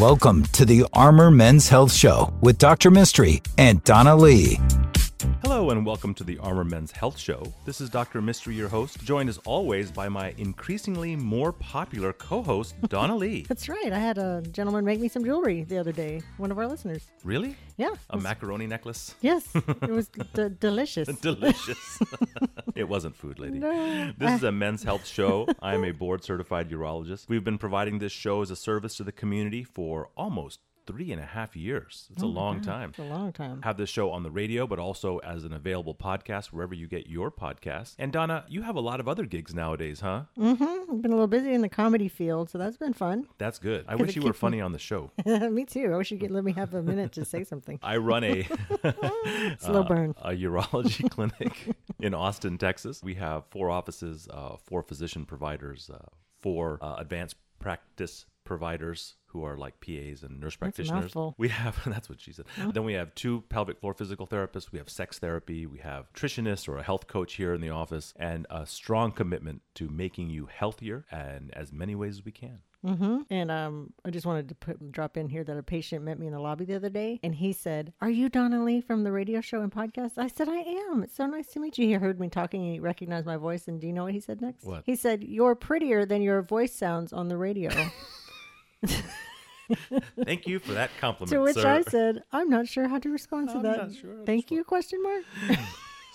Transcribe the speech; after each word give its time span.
Welcome 0.00 0.44
to 0.44 0.64
the 0.64 0.86
Armor 0.94 1.30
Men's 1.30 1.68
Health 1.68 1.92
Show 1.92 2.32
with 2.40 2.56
Dr. 2.56 2.90
Mistry 2.90 3.46
and 3.58 3.84
Donna 3.84 4.16
Lee. 4.16 4.58
Hello 5.42 5.68
and 5.68 5.84
welcome 5.84 6.14
to 6.14 6.24
the 6.24 6.38
Armor 6.38 6.64
Men's 6.64 6.90
Health 6.90 7.18
Show. 7.18 7.42
This 7.66 7.82
is 7.82 7.90
Dr. 7.90 8.22
Mistry, 8.22 8.56
your 8.56 8.68
host, 8.70 9.04
joined 9.04 9.28
as 9.28 9.36
always 9.38 9.90
by 9.90 10.08
my 10.08 10.32
increasingly 10.38 11.16
more 11.16 11.52
popular 11.52 12.14
co-host, 12.14 12.80
Donna 12.88 13.14
Lee. 13.14 13.44
That's 13.46 13.68
right. 13.68 13.92
I 13.92 13.98
had 13.98 14.16
a 14.16 14.42
gentleman 14.52 14.86
make 14.86 15.00
me 15.00 15.08
some 15.08 15.22
jewelry 15.22 15.64
the 15.64 15.76
other 15.76 15.92
day. 15.92 16.22
One 16.38 16.50
of 16.50 16.58
our 16.58 16.66
listeners. 16.66 17.10
Really? 17.22 17.56
Yeah. 17.76 17.90
A 18.10 18.16
macaroni 18.16 18.66
necklace? 18.66 19.14
Yes. 19.20 19.46
It 19.82 19.90
was 19.90 20.08
d- 20.08 20.48
delicious. 20.60 21.08
Delicious. 21.20 21.98
It 22.74 22.88
wasn't 22.88 23.16
food, 23.16 23.38
lady. 23.38 23.58
No. 23.58 24.12
This 24.16 24.32
is 24.32 24.42
a 24.42 24.52
men's 24.52 24.82
health 24.82 25.06
show. 25.06 25.46
I 25.60 25.74
am 25.74 25.84
a 25.84 25.92
board 25.92 26.24
certified 26.24 26.70
urologist. 26.70 27.28
We've 27.28 27.44
been 27.44 27.58
providing 27.58 27.98
this 27.98 28.12
show 28.12 28.42
as 28.42 28.50
a 28.50 28.56
service 28.56 28.96
to 28.96 29.04
the 29.04 29.12
community 29.12 29.64
for 29.64 30.10
almost 30.16 30.60
three 30.90 31.12
and 31.12 31.20
a 31.20 31.26
half 31.26 31.54
years. 31.54 32.08
It's 32.10 32.22
a 32.22 32.26
long 32.26 32.60
time. 32.60 32.90
It's 32.90 32.98
a 32.98 33.02
long 33.04 33.32
time. 33.32 33.62
have 33.62 33.76
this 33.76 33.88
show 33.88 34.10
on 34.10 34.22
the 34.22 34.30
radio, 34.30 34.66
but 34.66 34.78
also 34.78 35.18
as 35.18 35.44
an 35.44 35.52
available 35.52 35.94
podcast 35.94 36.46
wherever 36.46 36.74
you 36.74 36.88
get 36.88 37.08
your 37.08 37.30
podcasts. 37.30 37.94
And 37.98 38.12
Donna, 38.12 38.44
you 38.48 38.62
have 38.62 38.74
a 38.76 38.80
lot 38.80 38.98
of 38.98 39.06
other 39.08 39.24
gigs 39.24 39.54
nowadays, 39.54 40.00
huh? 40.00 40.22
Mm-hmm. 40.38 40.92
I've 40.92 41.02
been 41.02 41.12
a 41.12 41.14
little 41.14 41.26
busy 41.28 41.52
in 41.52 41.60
the 41.60 41.68
comedy 41.68 42.08
field, 42.08 42.50
so 42.50 42.58
that's 42.58 42.76
been 42.76 42.92
fun. 42.92 43.26
That's 43.38 43.58
good. 43.58 43.84
I 43.88 43.94
wish 43.94 44.16
you 44.16 44.22
were 44.22 44.30
keeps 44.30 44.38
me- 44.38 44.40
funny 44.48 44.60
on 44.60 44.72
the 44.72 44.78
show. 44.78 45.10
me 45.26 45.64
too. 45.64 45.92
I 45.92 45.96
wish 45.96 46.10
you 46.10 46.18
could 46.18 46.30
let 46.32 46.42
me 46.44 46.52
have 46.52 46.74
a 46.74 46.82
minute 46.82 47.12
to 47.12 47.24
say 47.24 47.44
something. 47.44 47.78
I 47.82 47.96
run 47.98 48.24
a 48.24 48.46
Slow 49.58 49.84
burn. 49.84 50.14
a 50.22 50.30
urology 50.30 51.08
clinic 51.10 51.74
in 52.00 52.14
Austin, 52.14 52.58
Texas. 52.58 53.02
We 53.02 53.14
have 53.14 53.44
four 53.50 53.70
offices, 53.70 54.28
uh, 54.32 54.56
four 54.64 54.82
physician 54.82 55.24
providers, 55.24 55.90
uh, 55.92 55.98
four 56.40 56.78
uh, 56.80 56.96
advanced 56.98 57.36
practice 57.58 58.26
providers 58.50 59.14
who 59.26 59.44
are 59.44 59.56
like 59.56 59.80
PAs 59.80 60.24
and 60.24 60.40
nurse 60.40 60.56
practitioners. 60.56 61.14
We 61.38 61.50
have 61.50 61.80
that's 61.86 62.08
what 62.08 62.20
she 62.20 62.32
said. 62.32 62.46
Then 62.74 62.82
we 62.82 62.94
have 62.94 63.14
two 63.14 63.44
pelvic 63.48 63.78
floor 63.78 63.94
physical 63.94 64.26
therapists. 64.26 64.72
We 64.72 64.80
have 64.80 64.90
sex 64.90 65.20
therapy. 65.20 65.66
We 65.66 65.78
have 65.78 66.12
nutritionists 66.14 66.68
or 66.68 66.76
a 66.76 66.82
health 66.82 67.06
coach 67.06 67.34
here 67.34 67.54
in 67.54 67.60
the 67.60 67.70
office, 67.70 68.12
and 68.16 68.44
a 68.50 68.66
strong 68.66 69.12
commitment 69.12 69.62
to 69.76 69.88
making 69.88 70.30
you 70.30 70.46
healthier 70.46 71.06
and 71.12 71.54
as 71.54 71.72
many 71.72 71.94
ways 71.94 72.16
as 72.16 72.24
we 72.24 72.32
can. 72.32 72.58
Mm-hmm. 72.84 73.18
And 73.30 73.52
um, 73.52 73.92
I 74.04 74.10
just 74.10 74.26
wanted 74.26 74.48
to 74.48 74.54
put 74.56 74.90
drop 74.90 75.16
in 75.16 75.28
here 75.28 75.44
that 75.44 75.56
a 75.56 75.62
patient 75.62 76.04
met 76.04 76.18
me 76.18 76.26
in 76.26 76.32
the 76.32 76.40
lobby 76.40 76.64
the 76.64 76.74
other 76.74 76.88
day, 76.88 77.20
and 77.22 77.32
he 77.32 77.52
said, 77.52 77.92
"Are 78.00 78.10
you 78.10 78.28
Donna 78.28 78.64
Lee 78.64 78.80
from 78.80 79.04
the 79.04 79.12
radio 79.12 79.40
show 79.40 79.60
and 79.60 79.70
podcast?" 79.70 80.12
I 80.16 80.26
said, 80.26 80.48
"I 80.48 80.56
am. 80.90 81.04
It's 81.04 81.14
so 81.14 81.26
nice 81.26 81.46
to 81.52 81.60
meet 81.60 81.78
you." 81.78 81.86
He 81.86 81.92
heard 81.92 82.18
me 82.18 82.28
talking, 82.28 82.62
and 82.62 82.72
he 82.72 82.80
recognized 82.80 83.26
my 83.26 83.36
voice. 83.36 83.68
And 83.68 83.80
do 83.80 83.86
you 83.86 83.92
know 83.92 84.04
what 84.04 84.14
he 84.14 84.20
said 84.20 84.40
next? 84.40 84.64
What? 84.64 84.82
He 84.86 84.96
said, 84.96 85.22
"You're 85.22 85.54
prettier 85.54 86.04
than 86.04 86.20
your 86.20 86.42
voice 86.42 86.74
sounds 86.74 87.12
on 87.12 87.28
the 87.28 87.36
radio." 87.36 87.70
Thank 90.24 90.46
you 90.48 90.58
for 90.58 90.72
that 90.72 90.90
compliment, 91.00 91.30
to 91.32 91.40
which 91.42 91.54
sir. 91.54 91.68
I 91.68 91.82
said, 91.82 92.22
"I'm 92.32 92.50
not 92.50 92.66
sure 92.66 92.88
how 92.88 92.98
to 92.98 93.08
respond 93.08 93.48
to 93.50 93.56
I'm 93.56 93.62
that." 93.62 93.76
not 93.76 93.94
sure 93.94 94.12
how 94.14 94.20
to 94.20 94.26
Thank 94.26 94.50
you? 94.50 94.64
Question 94.64 95.00
mark. 95.02 95.22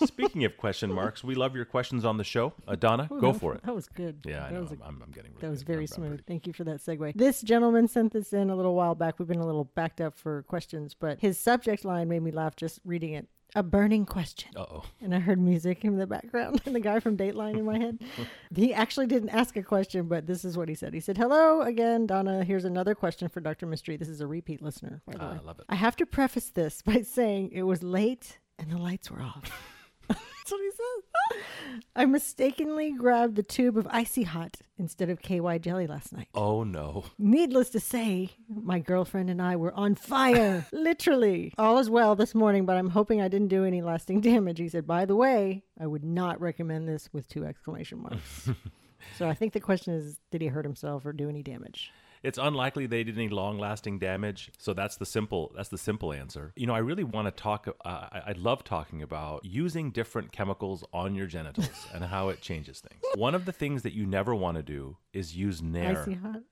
Speaking 0.06 0.44
of 0.44 0.58
question 0.58 0.92
marks, 0.92 1.24
we 1.24 1.36
love 1.36 1.56
your 1.56 1.64
questions 1.64 2.04
on 2.04 2.18
the 2.18 2.26
show. 2.26 2.52
Uh, 2.68 2.76
Donna, 2.76 3.08
Ooh, 3.10 3.22
go 3.22 3.32
that- 3.32 3.40
for 3.40 3.56
it. 3.56 3.64
That 3.64 3.74
was 3.74 3.88
good. 3.88 4.20
Yeah, 4.26 4.44
I 4.46 4.50
that 4.50 4.54
know. 4.56 4.60
Was 4.62 4.72
a- 4.72 4.76
I'm, 4.76 4.82
I'm, 4.98 5.04
I'm 5.04 5.12
getting 5.12 5.32
really 5.32 5.42
that 5.42 5.50
was 5.50 5.62
good. 5.64 5.68
very 5.68 5.78
I'm- 5.84 5.84
I'm 5.84 5.96
smooth. 5.96 6.10
pretty- 6.10 6.24
Thank 6.28 6.48
you 6.48 6.54
for 6.54 6.66
that 6.66 6.82
segue. 6.82 7.14
This 7.16 7.42
gentleman 7.42 7.88
sent 7.88 8.12
this 8.12 8.34
in 8.34 8.50
a 8.50 8.56
little 8.58 8.76
while 8.76 8.94
back. 8.94 9.20
We've 9.20 9.28
been 9.28 9.40
a 9.40 9.46
little 9.46 9.64
backed 9.74 10.02
up 10.02 10.18
for 10.18 10.44
questions, 10.44 10.94
but 10.94 11.22
his 11.22 11.38
subject 11.38 11.86
line 11.86 12.10
made 12.10 12.24
me 12.24 12.32
laugh 12.32 12.58
just 12.58 12.82
reading 12.84 13.14
it. 13.14 13.30
A 13.58 13.64
burning 13.64 14.06
question. 14.06 14.52
Uh-oh. 14.56 14.84
And 15.02 15.16
I 15.16 15.20
heard 15.20 15.40
music 15.40 15.86
in 15.86 15.98
the 15.98 16.06
background 16.06 16.62
and 16.66 16.76
the 16.76 16.82
guy 16.82 17.00
from 17.00 17.16
Dateline 17.16 17.58
in 17.58 17.66
my 17.66 17.80
head. 17.80 18.00
he 18.56 18.74
actually 18.74 19.08
didn't 19.08 19.30
ask 19.30 19.56
a 19.56 19.64
question, 19.64 20.08
but 20.08 20.28
this 20.28 20.44
is 20.44 20.58
what 20.58 20.68
he 20.68 20.76
said. 20.76 20.94
He 20.94 21.00
said, 21.00 21.18
Hello 21.18 21.62
again, 21.62 22.06
Donna. 22.06 22.44
Here's 22.44 22.66
another 22.66 22.94
question 22.94 23.30
for 23.30 23.40
Dr. 23.40 23.66
Mistry. 23.66 23.98
This 23.98 24.10
is 24.10 24.20
a 24.20 24.28
repeat 24.28 24.62
listener, 24.62 25.02
by 25.08 25.14
the 25.14 25.24
ah, 25.24 25.32
way. 25.32 25.38
I 25.42 25.46
love 25.46 25.60
it. 25.60 25.66
I 25.70 25.76
have 25.76 25.96
to 25.98 26.06
preface 26.06 26.50
this 26.50 26.82
by 26.82 27.02
saying 27.02 27.52
it 27.54 27.64
was 27.64 27.82
late 27.82 28.40
and 28.60 28.70
the 28.70 28.78
lights 28.78 29.10
were 29.10 29.22
off. 29.22 29.52
That's 30.46 30.52
what 30.52 30.62
he 30.62 31.40
said. 31.40 31.82
I 31.96 32.06
mistakenly 32.06 32.92
grabbed 32.92 33.36
the 33.36 33.42
tube 33.42 33.80
of 33.80 33.88
icy 33.90 34.22
hot 34.22 34.58
instead 34.78 35.10
of 35.10 35.20
KY 35.20 35.58
jelly 35.58 35.88
last 35.88 36.14
night. 36.14 36.28
Oh, 36.36 36.64
no. 36.64 37.06
Needless 37.18 37.72
to 37.72 37.80
say, 37.80 38.30
my 38.48 38.78
girlfriend 38.78 39.32
and 39.32 39.42
I 39.42 39.56
were 39.56 39.74
on 39.74 39.96
fire. 39.96 40.68
Literally. 40.72 41.52
All 41.58 41.80
is 41.80 41.90
well 41.90 42.16
this 42.16 42.36
morning, 42.36 42.68
but 42.68 42.78
I'm 42.78 42.92
hoping 42.92 43.22
I 43.22 43.28
didn't 43.28 43.48
do 43.48 43.64
any 43.64 43.82
lasting 43.82 44.22
damage. 44.22 44.60
He 44.60 44.70
said, 44.70 44.86
by 44.86 45.06
the 45.06 45.16
way, 45.16 45.64
I 45.80 45.88
would 45.88 46.04
not 46.04 46.40
recommend 46.40 46.88
this 46.88 47.10
with 47.12 47.28
two 47.28 47.44
exclamation 47.44 48.04
marks. 48.04 48.52
so 49.18 49.28
I 49.28 49.34
think 49.34 49.54
the 49.54 49.60
question 49.60 49.96
is 49.96 50.20
did 50.30 50.42
he 50.42 50.48
hurt 50.48 50.66
himself 50.66 51.08
or 51.08 51.14
do 51.14 51.28
any 51.28 51.42
damage? 51.42 51.92
It's 52.26 52.38
unlikely 52.38 52.88
they 52.88 53.04
did 53.04 53.18
any 53.18 53.30
long-lasting 53.30 54.00
damage, 54.00 54.52
so 54.58 54.74
that's 54.74 54.98
the 54.98 55.06
simple 55.06 55.52
that's 55.56 55.70
the 55.70 55.78
simple 55.78 56.12
answer. 56.12 56.54
You 56.56 56.66
know, 56.68 56.74
I 56.74 56.80
really 56.80 57.04
want 57.04 57.28
to 57.28 57.32
talk. 57.32 57.68
Uh, 57.68 57.88
I, 58.12 58.22
I 58.28 58.32
love 58.38 58.64
talking 58.64 59.02
about 59.02 59.46
using 59.46 59.92
different 59.92 60.32
chemicals 60.32 60.84
on 60.94 61.14
your 61.16 61.28
genitals 61.28 61.70
and 61.94 62.04
how 62.04 62.30
it 62.30 62.42
changes 62.42 62.80
things. 62.80 63.02
One 63.16 63.36
of 63.36 63.46
the 63.46 63.52
things 63.52 63.84
that 63.84 63.94
you 63.94 64.06
never 64.06 64.34
want 64.34 64.58
to 64.58 64.64
do 64.64 64.98
is 65.14 65.36
use 65.36 65.62
Nair, 65.62 66.06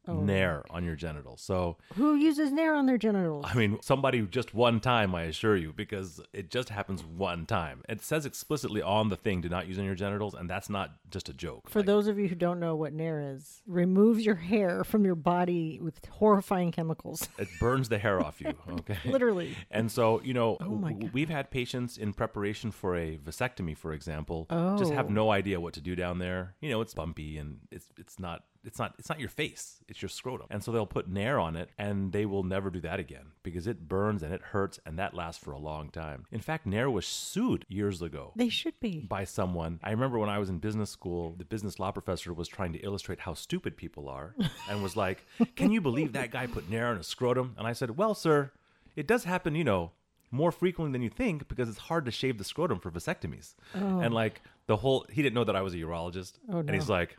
Oh. 0.08 0.14
Nair 0.22 0.64
on 0.70 0.84
your 0.86 0.96
genitals. 0.96 1.42
So, 1.42 1.78
Who 1.96 2.16
uses 2.16 2.52
Nair 2.52 2.76
on 2.76 2.86
their 2.86 2.98
genitals? 2.98 3.46
I 3.48 3.56
mean, 3.56 3.80
somebody 3.82 4.22
just 4.22 4.54
one 4.54 4.80
time, 4.80 5.14
I 5.16 5.24
assure 5.24 5.58
you, 5.58 5.74
because 5.74 6.22
it 6.32 6.50
just 6.50 6.70
happens 6.70 7.04
one 7.04 7.46
time. 7.46 7.82
It 7.90 8.02
says 8.02 8.26
explicitly 8.26 8.82
on 8.82 9.10
the 9.10 9.18
thing, 9.18 9.42
"Do 9.42 9.50
not 9.50 9.68
use 9.68 9.80
on 9.80 9.86
your 9.86 9.96
genitals," 9.96 10.34
and 10.34 10.50
that's 10.50 10.70
not 10.70 10.92
just 11.10 11.28
a 11.30 11.34
joke. 11.34 11.70
For 11.70 11.84
those 11.84 12.08
of 12.08 12.18
you 12.20 12.28
who 12.30 12.36
don't 12.36 12.60
know 12.60 12.76
what 12.76 12.94
Nair 12.94 13.34
is, 13.36 13.62
removes 13.68 14.26
your 14.26 14.36
hair 14.36 14.84
from 14.84 15.04
your 15.04 15.16
body 15.16 15.63
with 15.82 16.04
horrifying 16.06 16.72
chemicals. 16.72 17.28
it 17.38 17.48
burns 17.60 17.90
the 17.90 17.98
hair 17.98 18.18
off 18.26 18.42
you. 18.42 18.54
Okay, 18.80 18.98
Literally. 19.06 19.56
And 19.72 19.92
so, 19.92 20.22
you 20.24 20.34
know, 20.34 20.58
Oh 20.60 20.78
w- 20.78 21.10
we've 21.14 21.30
had 21.30 21.50
patients 21.52 21.98
in 21.98 22.14
preparation 22.14 22.72
for 22.72 22.96
a 22.96 23.18
vasectomy, 23.18 23.76
for 23.78 23.94
example, 23.94 24.48
just 24.80 24.92
Oh. 24.92 24.96
have 24.96 25.10
no 25.10 25.32
idea 25.32 25.60
what 25.60 25.74
to 25.76 25.82
do 25.82 25.96
down 25.96 26.20
there. 26.20 26.56
You 26.62 26.70
know, 26.72 26.82
it's 26.82 26.94
bumpy 26.94 27.38
and 27.38 27.60
it's 27.72 27.88
it's 27.98 28.20
not 28.20 28.44
it's 28.66 28.80
not 28.80 28.94
it's 28.98 29.10
not 29.10 29.20
your 29.20 29.30
face, 29.30 29.80
it's 29.88 30.02
your 30.02 30.10
scrotum. 30.10 30.48
And 30.50 30.64
so 30.64 30.72
they'll 30.72 30.86
put 30.86 31.08
Nair 31.10 31.40
on 31.40 31.56
it 31.56 31.70
and 31.78 32.12
they 32.12 32.26
will 32.26 32.44
never 32.44 32.70
do 32.70 32.80
that 32.82 33.00
again 33.00 33.28
because 33.44 33.68
it 33.68 33.88
burns 33.88 34.24
and 34.24 34.34
it 34.34 34.42
hurts 34.42 34.80
and 34.86 34.98
that 35.00 35.14
lasts 35.14 35.44
for 35.44 35.52
a 35.52 35.60
long 35.60 35.90
time. 35.90 36.26
In 36.32 36.40
fact, 36.40 36.66
Nair 36.66 36.90
was 36.90 37.06
sued 37.06 37.66
years 37.68 38.02
ago 38.02 38.32
They 38.36 38.50
should 38.50 38.80
be. 38.80 39.00
by 39.02 39.24
someone. 39.26 39.80
I 39.84 39.92
remember 39.92 40.18
when 40.20 40.30
I 40.30 40.40
was 40.40 40.50
in 40.50 40.60
business 40.60 40.90
school, 40.90 41.36
the 41.38 41.46
business 41.46 41.80
law 41.80 41.92
professor 41.92 42.34
was 42.34 42.48
trying 42.48 42.74
to 42.74 42.80
illustrate 42.80 43.20
how 43.20 43.34
stupid 43.34 43.76
people 43.78 44.08
are 44.10 44.36
and 44.70 44.82
was 44.82 44.96
like, 44.96 45.26
Can 45.56 45.72
you 45.72 45.82
believe 45.82 46.14
that 46.14 46.32
guy 46.32 46.48
put 46.48 46.70
Nair 46.70 46.88
on 46.88 46.98
a 46.98 47.04
scrotum? 47.04 47.56
And 47.58 47.68
I 47.68 47.74
said, 47.74 47.98
Well, 47.98 48.16
sir, 48.16 48.52
it 48.96 49.08
does 49.08 49.24
happen, 49.26 49.56
you 49.56 49.64
know, 49.64 49.92
more 50.32 50.52
frequently 50.52 50.92
than 50.92 51.02
you 51.04 51.10
think 51.10 51.48
because 51.48 51.70
it's 51.70 51.78
hard 51.78 52.06
to 52.06 52.12
shave 52.12 52.38
the 52.40 52.44
scrotum 52.44 52.80
for 52.80 52.90
vasectomies. 52.90 53.54
Oh. 53.76 54.00
And 54.00 54.14
like 54.14 54.42
the 54.66 54.78
whole, 54.78 55.06
he 55.12 55.22
didn't 55.22 55.36
know 55.36 55.44
that 55.44 55.56
I 55.56 55.62
was 55.62 55.74
a 55.74 55.78
urologist. 55.78 56.34
Oh, 56.52 56.60
And 56.60 56.72
he's 56.72 56.90
like, 56.90 57.18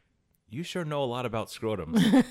you 0.54 0.62
sure 0.62 0.84
know 0.84 1.02
a 1.02 1.06
lot 1.06 1.26
about 1.26 1.48
scrotums. 1.48 2.24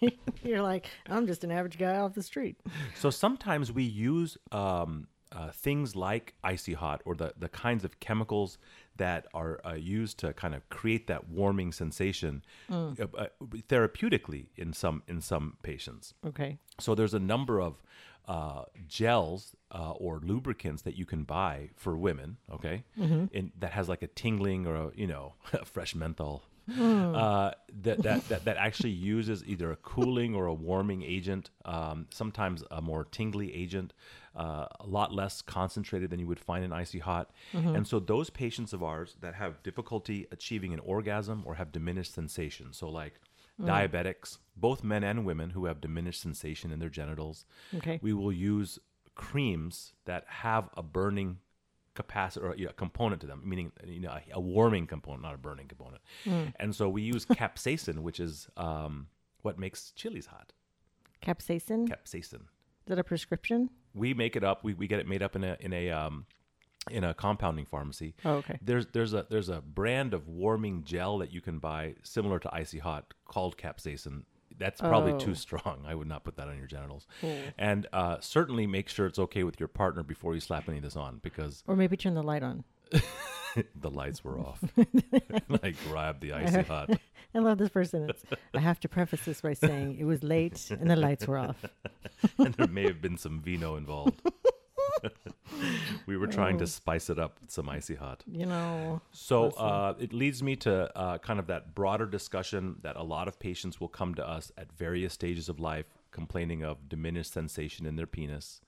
You're 0.42 0.62
like, 0.62 0.86
I'm 1.08 1.26
just 1.26 1.44
an 1.44 1.50
average 1.50 1.78
guy 1.78 1.96
off 1.96 2.14
the 2.14 2.22
street. 2.22 2.56
So 2.94 3.10
sometimes 3.10 3.72
we 3.72 3.84
use 3.84 4.36
um, 4.50 5.06
uh, 5.32 5.50
things 5.50 5.94
like 5.94 6.34
icy 6.42 6.74
hot 6.74 7.02
or 7.04 7.14
the, 7.14 7.32
the 7.38 7.48
kinds 7.48 7.84
of 7.84 8.00
chemicals 8.00 8.58
that 8.96 9.26
are 9.32 9.60
uh, 9.64 9.74
used 9.74 10.18
to 10.18 10.32
kind 10.32 10.54
of 10.54 10.68
create 10.68 11.06
that 11.06 11.28
warming 11.28 11.72
sensation 11.72 12.42
uh, 12.70 12.92
uh, 13.16 13.26
therapeutically 13.68 14.48
in 14.56 14.72
some 14.72 15.02
in 15.06 15.20
some 15.20 15.56
patients. 15.62 16.14
Okay. 16.26 16.58
So 16.80 16.94
there's 16.94 17.14
a 17.14 17.20
number 17.20 17.60
of 17.60 17.80
uh, 18.28 18.62
gels 18.86 19.56
uh, 19.72 19.92
or 19.92 20.20
lubricants 20.22 20.82
that 20.82 20.96
you 20.96 21.04
can 21.06 21.24
buy 21.24 21.70
for 21.76 21.96
women, 21.96 22.36
okay, 22.52 22.84
in, 23.32 23.52
that 23.58 23.72
has 23.72 23.88
like 23.88 24.02
a 24.02 24.06
tingling 24.08 24.66
or 24.66 24.76
a 24.76 24.90
you 24.94 25.06
know 25.06 25.34
a 25.52 25.64
fresh 25.64 25.94
menthol. 25.94 26.42
Uh, 26.78 27.50
that, 27.82 28.00
that, 28.02 28.28
that 28.28 28.44
that 28.44 28.56
actually 28.56 28.90
uses 28.90 29.42
either 29.44 29.72
a 29.72 29.76
cooling 29.76 30.36
or 30.36 30.46
a 30.46 30.54
warming 30.54 31.02
agent, 31.02 31.50
um, 31.64 32.06
sometimes 32.10 32.62
a 32.70 32.80
more 32.80 33.04
tingly 33.10 33.52
agent, 33.52 33.92
uh, 34.36 34.66
a 34.78 34.86
lot 34.86 35.12
less 35.12 35.42
concentrated 35.42 36.10
than 36.10 36.20
you 36.20 36.28
would 36.28 36.38
find 36.38 36.64
in 36.64 36.72
icy 36.72 37.00
hot. 37.00 37.32
And 37.52 37.84
so 37.88 37.98
those 37.98 38.30
patients 38.30 38.72
of 38.72 38.84
ours 38.84 39.16
that 39.20 39.34
have 39.34 39.60
difficulty 39.64 40.28
achieving 40.30 40.72
an 40.72 40.78
orgasm 40.80 41.42
or 41.44 41.56
have 41.56 41.72
diminished 41.72 42.14
sensation, 42.14 42.72
so 42.72 42.88
like 42.88 43.14
diabetics, 43.68 44.38
both 44.56 44.82
men 44.84 45.04
and 45.04 45.24
women 45.24 45.50
who 45.50 45.66
have 45.66 45.80
diminished 45.80 46.20
sensation 46.20 46.70
in 46.72 46.78
their 46.78 46.88
genitals. 46.88 47.44
Okay. 47.74 47.98
We 48.02 48.12
will 48.12 48.32
use 48.32 48.78
creams 49.14 49.92
that 50.06 50.24
have 50.28 50.70
a 50.76 50.82
burning 50.82 51.38
capacity 51.94 52.46
or 52.46 52.54
you 52.56 52.66
know, 52.66 52.72
component 52.72 53.20
to 53.20 53.26
them, 53.26 53.42
meaning 53.44 53.72
you 53.84 54.00
know 54.00 54.10
a, 54.10 54.22
a 54.32 54.40
warming 54.40 54.86
component, 54.86 55.22
not 55.22 55.34
a 55.34 55.38
burning 55.38 55.68
component. 55.68 56.00
And 56.58 56.74
so 56.74 56.88
we 56.88 57.02
use 57.02 57.26
capsaicin, 57.26 58.00
which 58.00 58.20
is 58.20 58.48
um, 58.56 59.08
what 59.42 59.58
makes 59.58 59.92
chilies 59.92 60.26
hot. 60.26 60.52
Capsaicin? 61.22 61.88
Capsaicin. 61.88 62.42
Is 62.42 62.86
that 62.86 62.98
a 62.98 63.04
prescription? 63.04 63.70
We 63.94 64.14
make 64.14 64.36
it 64.36 64.44
up. 64.44 64.64
We, 64.64 64.74
we 64.74 64.86
get 64.86 65.00
it 65.00 65.08
made 65.08 65.22
up 65.22 65.36
in 65.36 65.44
a 65.44 65.56
in 65.60 65.72
a 65.72 65.90
um, 65.90 66.26
in 66.90 67.04
a 67.04 67.14
compounding 67.14 67.66
pharmacy. 67.66 68.14
Oh, 68.24 68.34
okay. 68.34 68.58
There's 68.62 68.86
there's 68.88 69.14
a 69.14 69.26
there's 69.30 69.48
a 69.48 69.60
brand 69.60 70.14
of 70.14 70.28
warming 70.28 70.84
gel 70.84 71.18
that 71.18 71.32
you 71.32 71.40
can 71.40 71.58
buy 71.58 71.94
similar 72.02 72.38
to 72.40 72.54
icy 72.54 72.78
hot 72.78 73.14
called 73.26 73.56
capsaicin. 73.56 74.24
that's 74.58 74.80
probably 74.80 75.12
Oh. 75.12 75.18
too 75.18 75.34
strong. 75.34 75.84
I 75.86 75.94
would 75.94 76.08
not 76.08 76.22
put 76.24 76.36
that 76.36 76.48
on 76.48 76.58
your 76.58 76.66
genitals. 76.66 77.06
And 77.56 77.86
uh, 77.92 78.18
certainly 78.20 78.66
make 78.66 78.88
sure 78.90 79.06
it's 79.06 79.18
okay 79.18 79.42
with 79.44 79.58
your 79.58 79.68
partner 79.68 80.02
before 80.02 80.34
you 80.34 80.40
slap 80.40 80.68
any 80.68 80.78
of 80.78 80.84
this 80.84 80.96
on 80.96 81.18
because 81.22 81.62
Or 81.66 81.76
maybe 81.76 81.96
turn 81.96 82.14
the 82.14 82.22
light 82.22 82.42
on. 82.42 82.64
the 83.74 83.90
lights 83.90 84.22
were 84.22 84.38
off. 84.38 84.62
I 85.62 85.74
grabbed 85.88 86.20
the 86.20 86.32
icy 86.34 86.62
hot. 86.62 86.90
I 87.34 87.38
love 87.38 87.58
this 87.58 87.68
person. 87.70 88.10
It's, 88.10 88.22
I 88.52 88.58
have 88.58 88.80
to 88.80 88.88
preface 88.88 89.24
this 89.24 89.40
by 89.40 89.54
saying 89.54 89.96
it 89.98 90.04
was 90.04 90.22
late 90.22 90.70
and 90.70 90.90
the 90.90 90.96
lights 90.96 91.26
were 91.26 91.38
off. 91.38 91.64
and 92.38 92.52
there 92.54 92.66
may 92.66 92.82
have 92.84 93.00
been 93.00 93.16
some 93.16 93.40
vino 93.40 93.76
involved. 93.76 94.20
we 96.06 96.16
were 96.16 96.26
trying 96.26 96.58
to 96.58 96.66
spice 96.66 97.10
it 97.10 97.18
up 97.18 97.38
with 97.40 97.50
some 97.50 97.68
icy 97.68 97.94
hot. 97.94 98.22
You 98.26 98.46
know, 98.46 99.00
So 99.12 99.50
uh, 99.50 99.94
it 99.98 100.12
leads 100.12 100.42
me 100.42 100.56
to 100.56 100.96
uh, 100.96 101.18
kind 101.18 101.38
of 101.38 101.46
that 101.48 101.74
broader 101.74 102.06
discussion 102.06 102.76
that 102.82 102.96
a 102.96 103.02
lot 103.02 103.28
of 103.28 103.38
patients 103.38 103.80
will 103.80 103.88
come 103.88 104.14
to 104.14 104.28
us 104.28 104.52
at 104.56 104.72
various 104.72 105.12
stages 105.12 105.48
of 105.48 105.60
life 105.60 105.86
complaining 106.10 106.64
of 106.64 106.88
diminished 106.88 107.32
sensation 107.32 107.86
in 107.86 107.96
their 107.96 108.06
penis. 108.06 108.60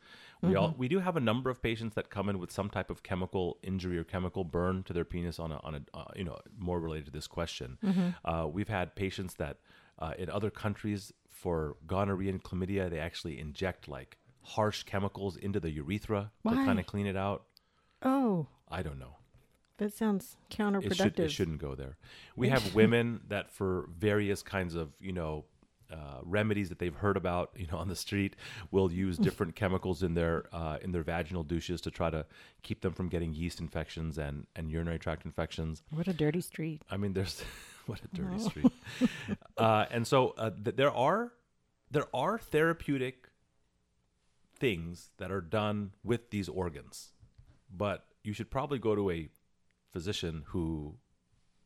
We 0.43 0.57
all 0.57 0.75
we 0.77 0.89
do 0.89 0.99
have 0.99 1.17
a 1.17 1.21
number 1.21 1.51
of 1.51 1.63
patients 1.63 1.95
that 1.95 2.11
come 2.11 2.29
in 2.29 2.41
with 2.41 2.51
some 2.51 2.69
type 2.69 2.91
of 2.91 3.05
chemical 3.05 3.59
injury 3.63 3.97
or 3.97 4.03
chemical 4.03 4.43
burn 4.43 4.83
to 4.85 4.93
their 4.93 5.05
penis 5.05 5.39
on 5.39 5.53
a 5.53 5.59
on 5.63 5.77
a 5.77 5.81
uh, 5.97 6.05
you 6.17 6.25
know 6.25 6.37
more 6.59 6.81
related 6.81 7.07
to 7.07 7.13
this 7.13 7.29
question. 7.29 7.79
Uh, 8.25 8.49
we've 8.49 8.69
had 8.69 8.97
patients 8.97 9.35
that 9.35 9.59
uh, 10.01 10.15
in 10.19 10.29
other 10.29 10.51
countries 10.51 11.13
for 11.31 11.77
gonorrhea 11.87 12.31
and 12.31 12.43
chlamydia 12.43 12.91
they 12.91 12.99
actually 12.99 13.39
inject 13.39 13.87
like 13.87 14.17
harsh 14.43 14.83
chemicals 14.85 15.37
into 15.37 15.61
the 15.61 15.71
urethra 15.71 16.31
to 16.47 16.55
kind 16.55 16.79
of 16.79 16.87
clean 16.87 17.07
it 17.07 17.17
out. 17.17 17.45
oh, 18.03 18.47
I 18.69 18.83
don't 18.83 18.99
know 18.99 19.17
that 19.83 19.93
sounds 19.93 20.37
counterproductive. 20.51 20.91
it, 20.91 20.97
should, 20.97 21.21
it 21.21 21.31
shouldn't 21.31 21.59
go 21.59 21.75
there. 21.75 21.97
We 22.37 22.49
have 22.49 22.75
women 22.75 23.21
that 23.29 23.51
for 23.51 23.89
various 23.99 24.43
kinds 24.43 24.75
of 24.75 24.91
you 25.01 25.13
know 25.13 25.45
uh, 25.93 26.21
remedies 26.23 26.71
that 26.71 26.79
they've 26.79 26.95
heard 26.95 27.17
about 27.17 27.51
you 27.57 27.67
know 27.71 27.77
on 27.77 27.89
the 27.89 27.97
street 27.97 28.37
will 28.71 28.91
use 28.91 29.19
different 29.29 29.55
chemicals 29.55 30.03
in 30.03 30.15
their 30.15 30.45
uh, 30.53 30.79
in 30.83 30.93
their 30.93 31.03
vaginal 31.03 31.43
douches 31.43 31.81
to 31.83 31.91
try 31.91 32.11
to 32.11 32.25
keep 32.63 32.81
them 32.81 32.93
from 32.93 33.09
getting 33.09 33.35
yeast 33.35 33.61
infections 33.61 34.19
and 34.19 34.47
and 34.57 34.71
urinary 34.71 34.99
tract 34.99 35.25
infections. 35.25 35.83
What 35.91 36.09
a 36.09 36.13
dirty 36.13 36.41
street. 36.41 36.83
I 36.91 36.97
mean, 36.97 37.13
there's 37.13 37.43
what 37.87 38.01
a 38.01 38.17
dirty 38.17 38.39
street. 38.39 38.73
uh, 39.59 39.87
and 39.91 40.07
so 40.07 40.35
uh, 40.39 40.51
th- 40.65 40.77
there 40.77 40.93
are 40.93 41.33
there 41.91 42.07
are 42.15 42.39
therapeutic 42.39 43.29
things 44.63 45.11
that 45.19 45.33
are 45.33 45.41
done 45.41 45.91
with 46.05 46.31
these 46.31 46.49
organs, 46.49 47.11
but 47.69 48.07
you 48.23 48.33
should 48.33 48.49
probably 48.49 48.79
go 48.79 48.95
to 48.95 49.11
a 49.11 49.29
physician 49.93 50.45
who 50.47 50.95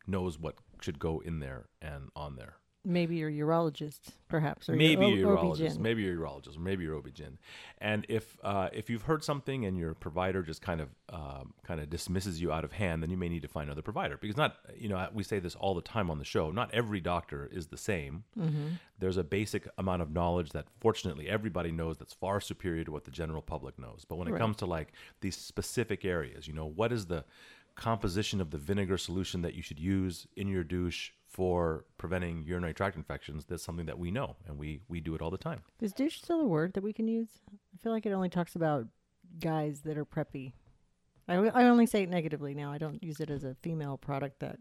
knows 0.07 0.39
what 0.39 0.55
should 0.81 0.99
go 0.99 1.21
in 1.21 1.39
there 1.41 1.69
and 1.83 2.09
on 2.17 2.37
there. 2.37 2.57
Maybe 2.89 3.17
your 3.17 3.31
urologist, 3.31 3.99
perhaps, 4.29 4.69
or 4.69 4.75
maybe 4.75 5.07
your 5.07 5.17
your 5.17 5.37
urologist, 5.37 5.73
OB-GYN. 5.73 5.81
maybe 5.81 6.03
your 6.03 6.17
urologist, 6.17 6.57
or 6.57 6.61
maybe 6.61 6.85
your 6.85 6.95
OB-GYN. 6.97 7.37
And 7.79 8.07
if 8.09 8.39
uh, 8.45 8.69
if 8.73 8.89
you've 8.89 9.03
heard 9.03 9.25
something 9.25 9.65
and 9.67 9.77
your 9.77 9.95
provider 9.95 10.43
just 10.45 10.63
kind 10.63 10.81
of 10.81 10.89
um, 11.11 11.53
kind 11.65 11.81
of 11.81 11.91
dismisses 11.91 12.41
you 12.41 12.53
out 12.53 12.63
of 12.65 12.73
hand, 12.73 13.03
then 13.03 13.11
you 13.11 13.17
may 13.17 13.29
need 13.29 13.43
to 13.43 13.49
find 13.49 13.69
another 13.69 13.83
provider 13.83 14.17
because 14.17 14.37
not 14.37 14.57
you 14.79 14.89
know 14.89 15.09
we 15.13 15.25
say 15.25 15.41
this 15.41 15.57
all 15.57 15.75
the 15.75 15.83
time 15.83 16.11
on 16.11 16.19
the 16.19 16.25
show. 16.25 16.53
Not 16.53 16.73
every 16.73 17.01
doctor 17.01 17.49
is 17.53 17.67
the 17.67 17.77
same. 17.79 18.23
Mm-hmm. 18.39 18.67
There's 19.01 19.17
a 19.17 19.25
basic 19.25 19.69
amount 19.77 20.03
of 20.03 20.13
knowledge 20.13 20.51
that 20.51 20.67
fortunately 20.81 21.29
everybody 21.29 21.73
knows 21.73 21.99
that's 21.99 22.15
far 22.15 22.41
superior 22.41 22.85
to 22.85 22.93
what 22.93 23.05
the 23.05 23.11
general 23.11 23.43
public 23.43 23.79
knows. 23.81 24.05
But 24.09 24.17
when 24.17 24.29
it 24.29 24.33
Right. 24.33 24.41
comes 24.41 24.57
to 24.59 24.67
like 24.67 24.93
these 25.23 25.37
specific 25.37 26.05
areas, 26.05 26.47
you 26.47 26.55
know, 26.55 26.67
what 26.67 26.93
is 26.93 27.07
the 27.07 27.25
composition 27.75 28.41
of 28.41 28.51
the 28.51 28.59
vinegar 28.59 28.97
solution 28.97 29.43
that 29.43 29.55
you 29.55 29.63
should 29.63 29.79
use 29.79 30.27
in 30.37 30.49
your 30.49 30.65
douche 30.65 31.11
for 31.29 31.85
preventing 31.99 32.43
urinary 32.45 32.73
tract 32.73 32.97
infections 32.97 33.45
that's 33.45 33.63
something 33.63 33.87
that 33.87 33.99
we 33.99 34.11
know 34.11 34.37
and 34.47 34.57
we 34.59 34.81
we 34.89 35.01
do 35.01 35.15
it 35.15 35.21
all 35.21 35.31
the 35.31 35.37
time 35.39 35.61
Is 35.81 35.93
douche 35.93 36.19
still 36.23 36.41
a 36.41 36.47
word 36.47 36.73
that 36.75 36.83
we 36.83 36.93
can 36.93 37.09
use? 37.09 37.29
I 37.53 37.77
feel 37.83 37.93
like 37.93 38.07
it 38.07 38.13
only 38.13 38.29
talks 38.29 38.55
about 38.57 38.87
guys 39.41 39.81
that 39.83 39.99
are 39.99 40.05
preppy. 40.05 40.53
I, 41.29 41.35
I 41.35 41.65
only 41.65 41.87
say 41.87 42.05
it 42.05 42.09
negatively 42.09 42.55
now. 42.55 42.71
I 42.73 42.79
don't 42.79 43.03
use 43.03 43.19
it 43.21 43.31
as 43.31 43.43
a 43.45 43.57
female 43.63 43.97
product 43.99 44.39
that 44.41 44.59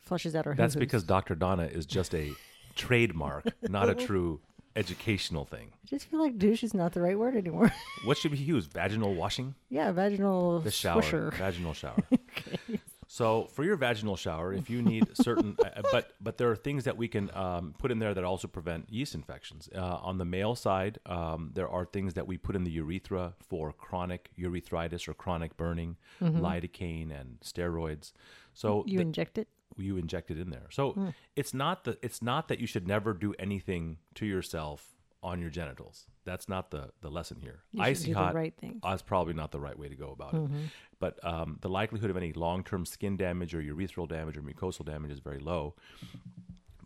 flushes 0.00 0.34
out 0.34 0.44
her 0.46 0.54
that's 0.54 0.74
hoo-hoos. 0.74 0.86
because 0.86 1.02
dr 1.04 1.34
donna 1.36 1.64
is 1.64 1.86
just 1.86 2.14
a 2.14 2.30
trademark 2.74 3.46
not 3.70 3.88
a 3.88 3.94
true 3.94 4.38
educational 4.76 5.44
thing 5.46 5.70
I 5.72 5.86
just 5.86 6.10
feel 6.10 6.20
like 6.20 6.36
douche 6.36 6.62
is 6.62 6.74
not 6.74 6.92
the 6.92 7.00
right 7.00 7.18
word 7.18 7.36
anymore. 7.36 7.72
what 8.04 8.18
should 8.18 8.32
we 8.32 8.38
use 8.38 8.66
vaginal 8.66 9.14
washing 9.14 9.54
yeah, 9.70 9.92
vaginal 9.92 10.60
the 10.60 10.70
shower 10.70 11.00
swisher. 11.00 11.32
vaginal 11.34 11.72
shower 11.72 11.96
so 13.18 13.26
for 13.54 13.62
your 13.68 13.76
vaginal 13.76 14.16
shower 14.16 14.48
if 14.60 14.66
you 14.72 14.80
need 14.82 15.04
certain 15.26 15.56
uh, 15.62 15.82
but 15.92 16.04
but 16.26 16.34
there 16.38 16.50
are 16.52 16.56
things 16.68 16.82
that 16.88 16.96
we 17.02 17.06
can 17.14 17.24
um, 17.44 17.64
put 17.82 17.90
in 17.92 17.98
there 18.02 18.14
that 18.16 18.24
also 18.24 18.48
prevent 18.48 18.82
yeast 18.96 19.14
infections 19.14 19.68
uh, 19.74 20.08
on 20.08 20.14
the 20.18 20.24
male 20.36 20.54
side 20.66 20.94
um, 21.06 21.40
there 21.58 21.68
are 21.76 21.84
things 21.96 22.14
that 22.14 22.26
we 22.30 22.36
put 22.46 22.54
in 22.56 22.64
the 22.64 22.70
urethra 22.82 23.24
for 23.50 23.72
chronic 23.86 24.22
urethritis 24.44 25.06
or 25.08 25.14
chronic 25.14 25.56
burning 25.56 25.96
lidocaine 26.44 27.10
and 27.20 27.38
steroids 27.40 28.12
so 28.52 28.68
Mm-hmm. 28.80 28.88
You 28.92 28.98
the- 28.98 29.02
inject 29.10 29.38
it? 29.38 29.48
you 29.76 29.96
inject 29.96 30.30
it 30.30 30.38
in 30.38 30.50
there. 30.50 30.68
So 30.70 30.92
Hmm. 30.92 31.08
it's 31.34 31.52
not 31.52 31.82
the 31.82 31.98
it's 32.06 32.22
not 32.22 32.46
that 32.48 32.60
you 32.60 32.66
should 32.72 32.86
never 32.86 33.12
do 33.12 33.34
anything 33.40 33.98
to 34.14 34.24
yourself 34.24 34.93
on 35.24 35.40
your 35.40 35.50
genitals. 35.50 36.04
That's 36.24 36.48
not 36.48 36.70
the 36.70 36.90
the 37.00 37.10
lesson 37.10 37.38
here. 37.40 37.62
Icy 37.78 38.12
hot 38.12 38.34
right 38.34 38.54
thing. 38.56 38.80
is 38.94 39.02
probably 39.02 39.34
not 39.34 39.50
the 39.50 39.58
right 39.60 39.78
way 39.78 39.88
to 39.88 39.96
go 39.96 40.10
about 40.10 40.34
Mm-hmm. 40.34 40.56
it. 40.56 40.70
But 41.00 41.18
um, 41.24 41.58
the 41.60 41.68
likelihood 41.68 42.10
of 42.10 42.16
any 42.16 42.32
long 42.32 42.62
term 42.64 42.86
skin 42.86 43.16
damage 43.16 43.54
or 43.54 43.60
urethral 43.62 44.08
damage 44.08 44.36
or 44.36 44.42
mucosal 44.42 44.84
damage 44.86 45.10
is 45.10 45.18
very 45.20 45.38
low. 45.40 45.74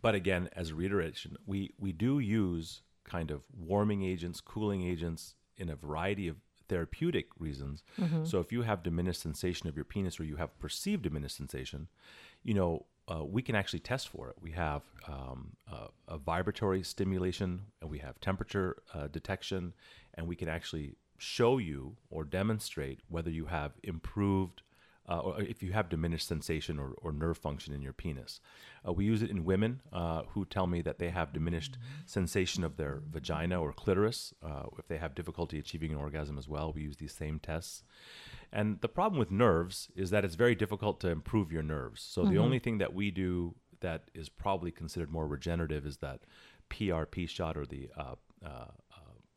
But 0.01 0.15
again, 0.15 0.49
as 0.55 0.69
a 0.71 0.75
reiteration, 0.75 1.35
we 1.45 1.71
we 1.77 1.91
do 1.91 2.19
use 2.19 2.81
kind 3.03 3.31
of 3.31 3.41
warming 3.57 4.03
agents, 4.03 4.39
cooling 4.41 4.83
agents 4.83 5.35
in 5.57 5.69
a 5.69 5.75
variety 5.75 6.27
of 6.27 6.37
therapeutic 6.69 7.27
reasons. 7.39 7.83
So 8.23 8.39
if 8.39 8.51
you 8.51 8.61
have 8.61 8.83
diminished 8.83 9.21
sensation 9.21 9.67
of 9.67 9.75
your 9.75 9.85
penis 9.85 10.19
or 10.19 10.23
you 10.23 10.35
have 10.37 10.57
perceived 10.59 11.01
diminished 11.03 11.35
sensation, 11.35 11.87
you 12.43 12.53
know, 12.53 12.85
uh, 13.09 13.23
we 13.23 13.41
can 13.41 13.55
actually 13.55 13.79
test 13.79 14.09
for 14.09 14.29
it. 14.29 14.35
We 14.41 14.51
have 14.51 14.83
um, 15.07 15.55
a 16.07 16.17
vibratory 16.17 16.83
stimulation, 16.83 17.61
and 17.81 17.89
we 17.89 17.99
have 17.99 18.19
temperature 18.19 18.77
uh, 18.93 19.07
detection, 19.07 19.73
and 20.13 20.27
we 20.27 20.35
can 20.35 20.47
actually 20.47 20.95
show 21.17 21.57
you 21.57 21.97
or 22.09 22.23
demonstrate 22.23 22.99
whether 23.09 23.29
you 23.29 23.45
have 23.45 23.73
improved 23.83 24.61
uh, 25.09 25.17
or 25.19 25.41
if 25.41 25.63
you 25.63 25.71
have 25.71 25.89
diminished 25.89 26.27
sensation 26.27 26.77
or, 26.77 26.93
or 27.01 27.11
nerve 27.11 27.37
function 27.37 27.73
in 27.73 27.81
your 27.81 27.93
penis. 27.93 28.39
Uh, 28.87 28.93
we 28.93 29.05
use 29.05 29.23
it 29.23 29.31
in 29.31 29.43
women 29.43 29.81
uh, 29.91 30.21
who 30.29 30.45
tell 30.45 30.67
me 30.67 30.81
that 30.83 30.99
they 30.99 31.09
have 31.09 31.33
diminished 31.33 31.77
sensation 32.05 32.63
of 32.63 32.77
their 32.77 33.01
vagina 33.09 33.59
or 33.59 33.73
clitoris. 33.73 34.35
If 34.77 34.87
they 34.87 34.97
have 34.97 35.15
difficulty 35.15 35.57
achieving 35.57 35.91
an 35.91 35.97
orgasm 35.97 36.37
as 36.37 36.47
well, 36.47 36.71
we 36.71 36.83
use 36.83 36.97
these 36.97 37.13
same 37.13 37.39
tests. 37.39 37.83
And 38.51 38.81
the 38.81 38.89
problem 38.89 39.19
with 39.19 39.31
nerves 39.31 39.89
is 39.95 40.09
that 40.09 40.25
it's 40.25 40.35
very 40.35 40.55
difficult 40.55 40.99
to 41.01 41.09
improve 41.09 41.51
your 41.51 41.63
nerves. 41.63 42.01
So 42.01 42.25
the 42.25 42.37
only 42.37 42.59
thing 42.59 42.79
that 42.79 42.93
we 42.93 43.11
do 43.11 43.55
that 43.81 44.09
is 44.13 44.27
probably 44.27 44.71
considered 44.71 45.11
more 45.11 45.27
regenerative 45.27 45.85
is 45.85 45.97
that 45.97 46.21
PRP 46.69 47.29
shot 47.29 47.57
or 47.57 47.65
the 47.65 47.89
uh, 47.97 48.15
uh, 48.45 48.65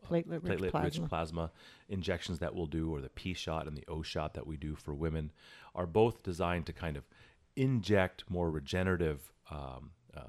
Platelet 0.09 0.43
rich 0.43 0.61
platelet 0.61 0.71
plasma. 0.71 1.03
rich 1.03 1.09
plasma 1.09 1.51
injections 1.89 2.39
that 2.41 2.55
we'll 2.55 2.67
do, 2.67 2.93
or 2.93 3.01
the 3.01 3.09
P 3.11 3.35
shot 3.35 3.67
and 3.67 3.77
the 3.77 3.85
O 3.89 4.03
shot 4.03 4.35
that 4.35 4.47
we 4.47 4.57
do 4.57 4.75
for 4.75 4.95
women, 4.95 5.31
are 5.75 5.87
both 5.87 6.23
designed 6.23 6.67
to 6.67 6.73
kind 6.73 6.97
of 6.97 7.05
inject 7.57 8.25
more 8.29 8.51
regenerative 8.51 9.33
um, 9.51 9.91
uh, 10.17 10.23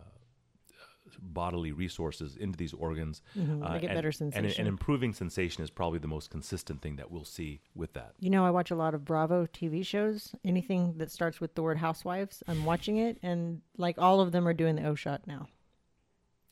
bodily 1.21 1.71
resources 1.71 2.35
into 2.35 2.57
these 2.57 2.73
organs. 2.73 3.21
Mm-hmm. 3.37 3.61
They 3.73 3.79
get 3.79 3.89
and, 3.91 3.97
better 3.97 4.11
and- 4.19 4.45
And, 4.45 4.67
improving 4.67 5.13
sensation 5.13 5.63
is 5.63 5.69
probably 5.69 5.99
the 5.99 6.07
most 6.07 6.29
consistent 6.29 6.81
thing 6.81 6.95
that 6.97 7.11
we'll 7.11 7.25
see 7.25 7.61
with 7.75 7.93
that. 7.93 8.13
You 8.19 8.29
know, 8.29 8.45
I 8.45 8.51
watch 8.51 8.71
a 8.71 8.75
lot 8.75 8.93
of 8.93 9.05
Bravo 9.05 9.45
TV 9.45 9.85
shows. 9.85 10.35
Anything 10.43 10.95
that 10.97 11.11
starts 11.11 11.39
with 11.39 11.55
the 11.55 11.63
word 11.63 11.77
housewives, 11.77 12.43
I'm 12.47 12.65
watching 12.65 12.97
it, 12.97 13.17
and 13.23 13.61
like 13.77 13.97
all 13.97 14.21
of 14.21 14.31
them 14.31 14.47
are 14.47 14.53
doing 14.53 14.75
the 14.75 14.85
O 14.85 14.95
shot 14.95 15.21
now. 15.27 15.47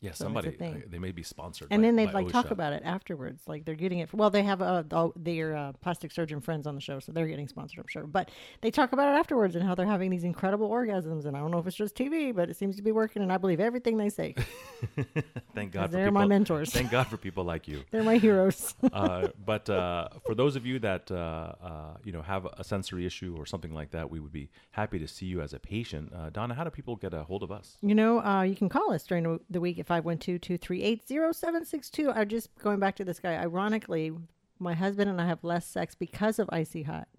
Yeah, 0.02 0.14
So 0.14 0.24
the 0.24 0.42
somebody 0.42 0.84
they 0.90 0.98
may 0.98 1.12
be 1.12 1.22
sponsored. 1.22 1.68
And 1.70 1.82
by- 1.82 1.88
then 1.88 1.96
they 1.96 2.06
by 2.08 2.12
like 2.14 2.30
talk 2.30 2.50
about 2.50 2.74
it 2.74 2.82
afterwards. 2.84 3.44
Like 3.48 3.66
they're 3.66 3.76
getting 3.76 4.00
it. 4.00 4.12
Well, 4.12 4.32
they 4.32 4.42
have 4.42 4.60
uh, 4.60 4.84
their 5.16 5.56
uh, 5.56 5.74
plastic 5.74 6.12
surgeon 6.12 6.42
friends 6.42 6.66
on 6.66 6.74
the 6.74 6.82
show, 6.82 7.00
so 7.00 7.12
they're 7.12 7.28
getting 7.28 7.48
sponsored, 7.48 7.80
I'm 7.80 7.88
sure. 7.88 8.08
But 8.08 8.32
they 8.62 8.72
talk 8.72 8.94
about 8.94 9.14
it 9.14 9.20
afterwards 9.20 9.56
and 9.56 9.64
how 9.64 9.76
they're 9.76 9.86
having 9.86 10.10
these 10.10 10.24
incredible 10.24 10.70
orgasms. 10.70 11.26
And 11.26 11.38
I 11.38 11.40
don't 11.40 11.52
know 11.52 11.60
if 11.60 11.68
it's 11.68 11.76
just 11.76 11.96
TV, 11.96 12.34
but 12.34 12.50
it 12.50 12.56
seems 12.56 12.78
to 12.78 12.82
be 12.82 12.92
working. 12.92 13.22
And 13.22 13.32
I 13.32 13.38
believe 13.38 13.60
everything 13.60 13.98
they 13.98 14.10
say. 14.10 14.34
Thank 15.54 15.72
God 15.74 15.92
for 15.92 15.92
they're 15.92 16.06
people, 16.06 16.14
my 16.14 16.26
mentors. 16.26 16.72
Thank 16.72 16.90
God 16.90 17.06
for 17.06 17.18
people 17.18 17.44
like 17.44 17.68
you. 17.68 17.84
They're 17.92 18.04
my 18.04 18.18
heroes. 18.18 18.74
uh, 18.94 19.28
but 19.46 19.70
uh, 19.70 20.10
for 20.26 20.34
those 20.34 20.56
of 20.56 20.66
you 20.66 20.80
that 20.80 21.12
uh, 21.12 21.54
uh, 21.62 21.98
you 22.04 22.12
know 22.12 22.22
have 22.22 22.48
a 22.58 22.64
sensory 22.64 23.06
issue 23.06 23.36
or 23.38 23.46
something 23.46 23.74
like 23.74 23.92
that, 23.92 24.10
we 24.10 24.20
would 24.20 24.32
be 24.32 24.50
happy 24.72 24.98
to 24.98 25.08
see 25.08 25.26
you 25.26 25.42
as 25.42 25.54
a 25.54 25.60
patient. 25.60 26.12
Uh, 26.14 26.30
Donna, 26.30 26.54
how 26.54 26.64
do 26.64 26.70
people 26.70 26.96
get 26.96 27.14
a 27.14 27.24
hold 27.24 27.44
of 27.44 27.52
us? 27.52 27.78
You 27.82 27.94
know, 27.94 28.24
uh, 28.24 28.42
you 28.42 28.56
can 28.56 28.70
call 28.70 28.92
us 28.94 29.04
during 29.04 29.40
the 29.50 29.62
week 29.62 29.78
at 29.78 29.86
512-238-0762. 29.92 32.16
I'm 32.16 32.30
just 32.30 32.50
going 32.60 32.80
back 32.80 32.96
to 32.96 33.04
this 33.04 33.20
guy. 33.20 33.36
Ironically, 33.36 34.14
my 34.60 34.74
husband 34.74 35.10
and 35.10 35.20
I 35.20 35.28
have 35.28 35.44
less 35.44 35.66
sex 35.66 35.96
because 35.96 36.40
of 36.40 36.50
Icy 36.52 36.84
Hot. 36.84 37.10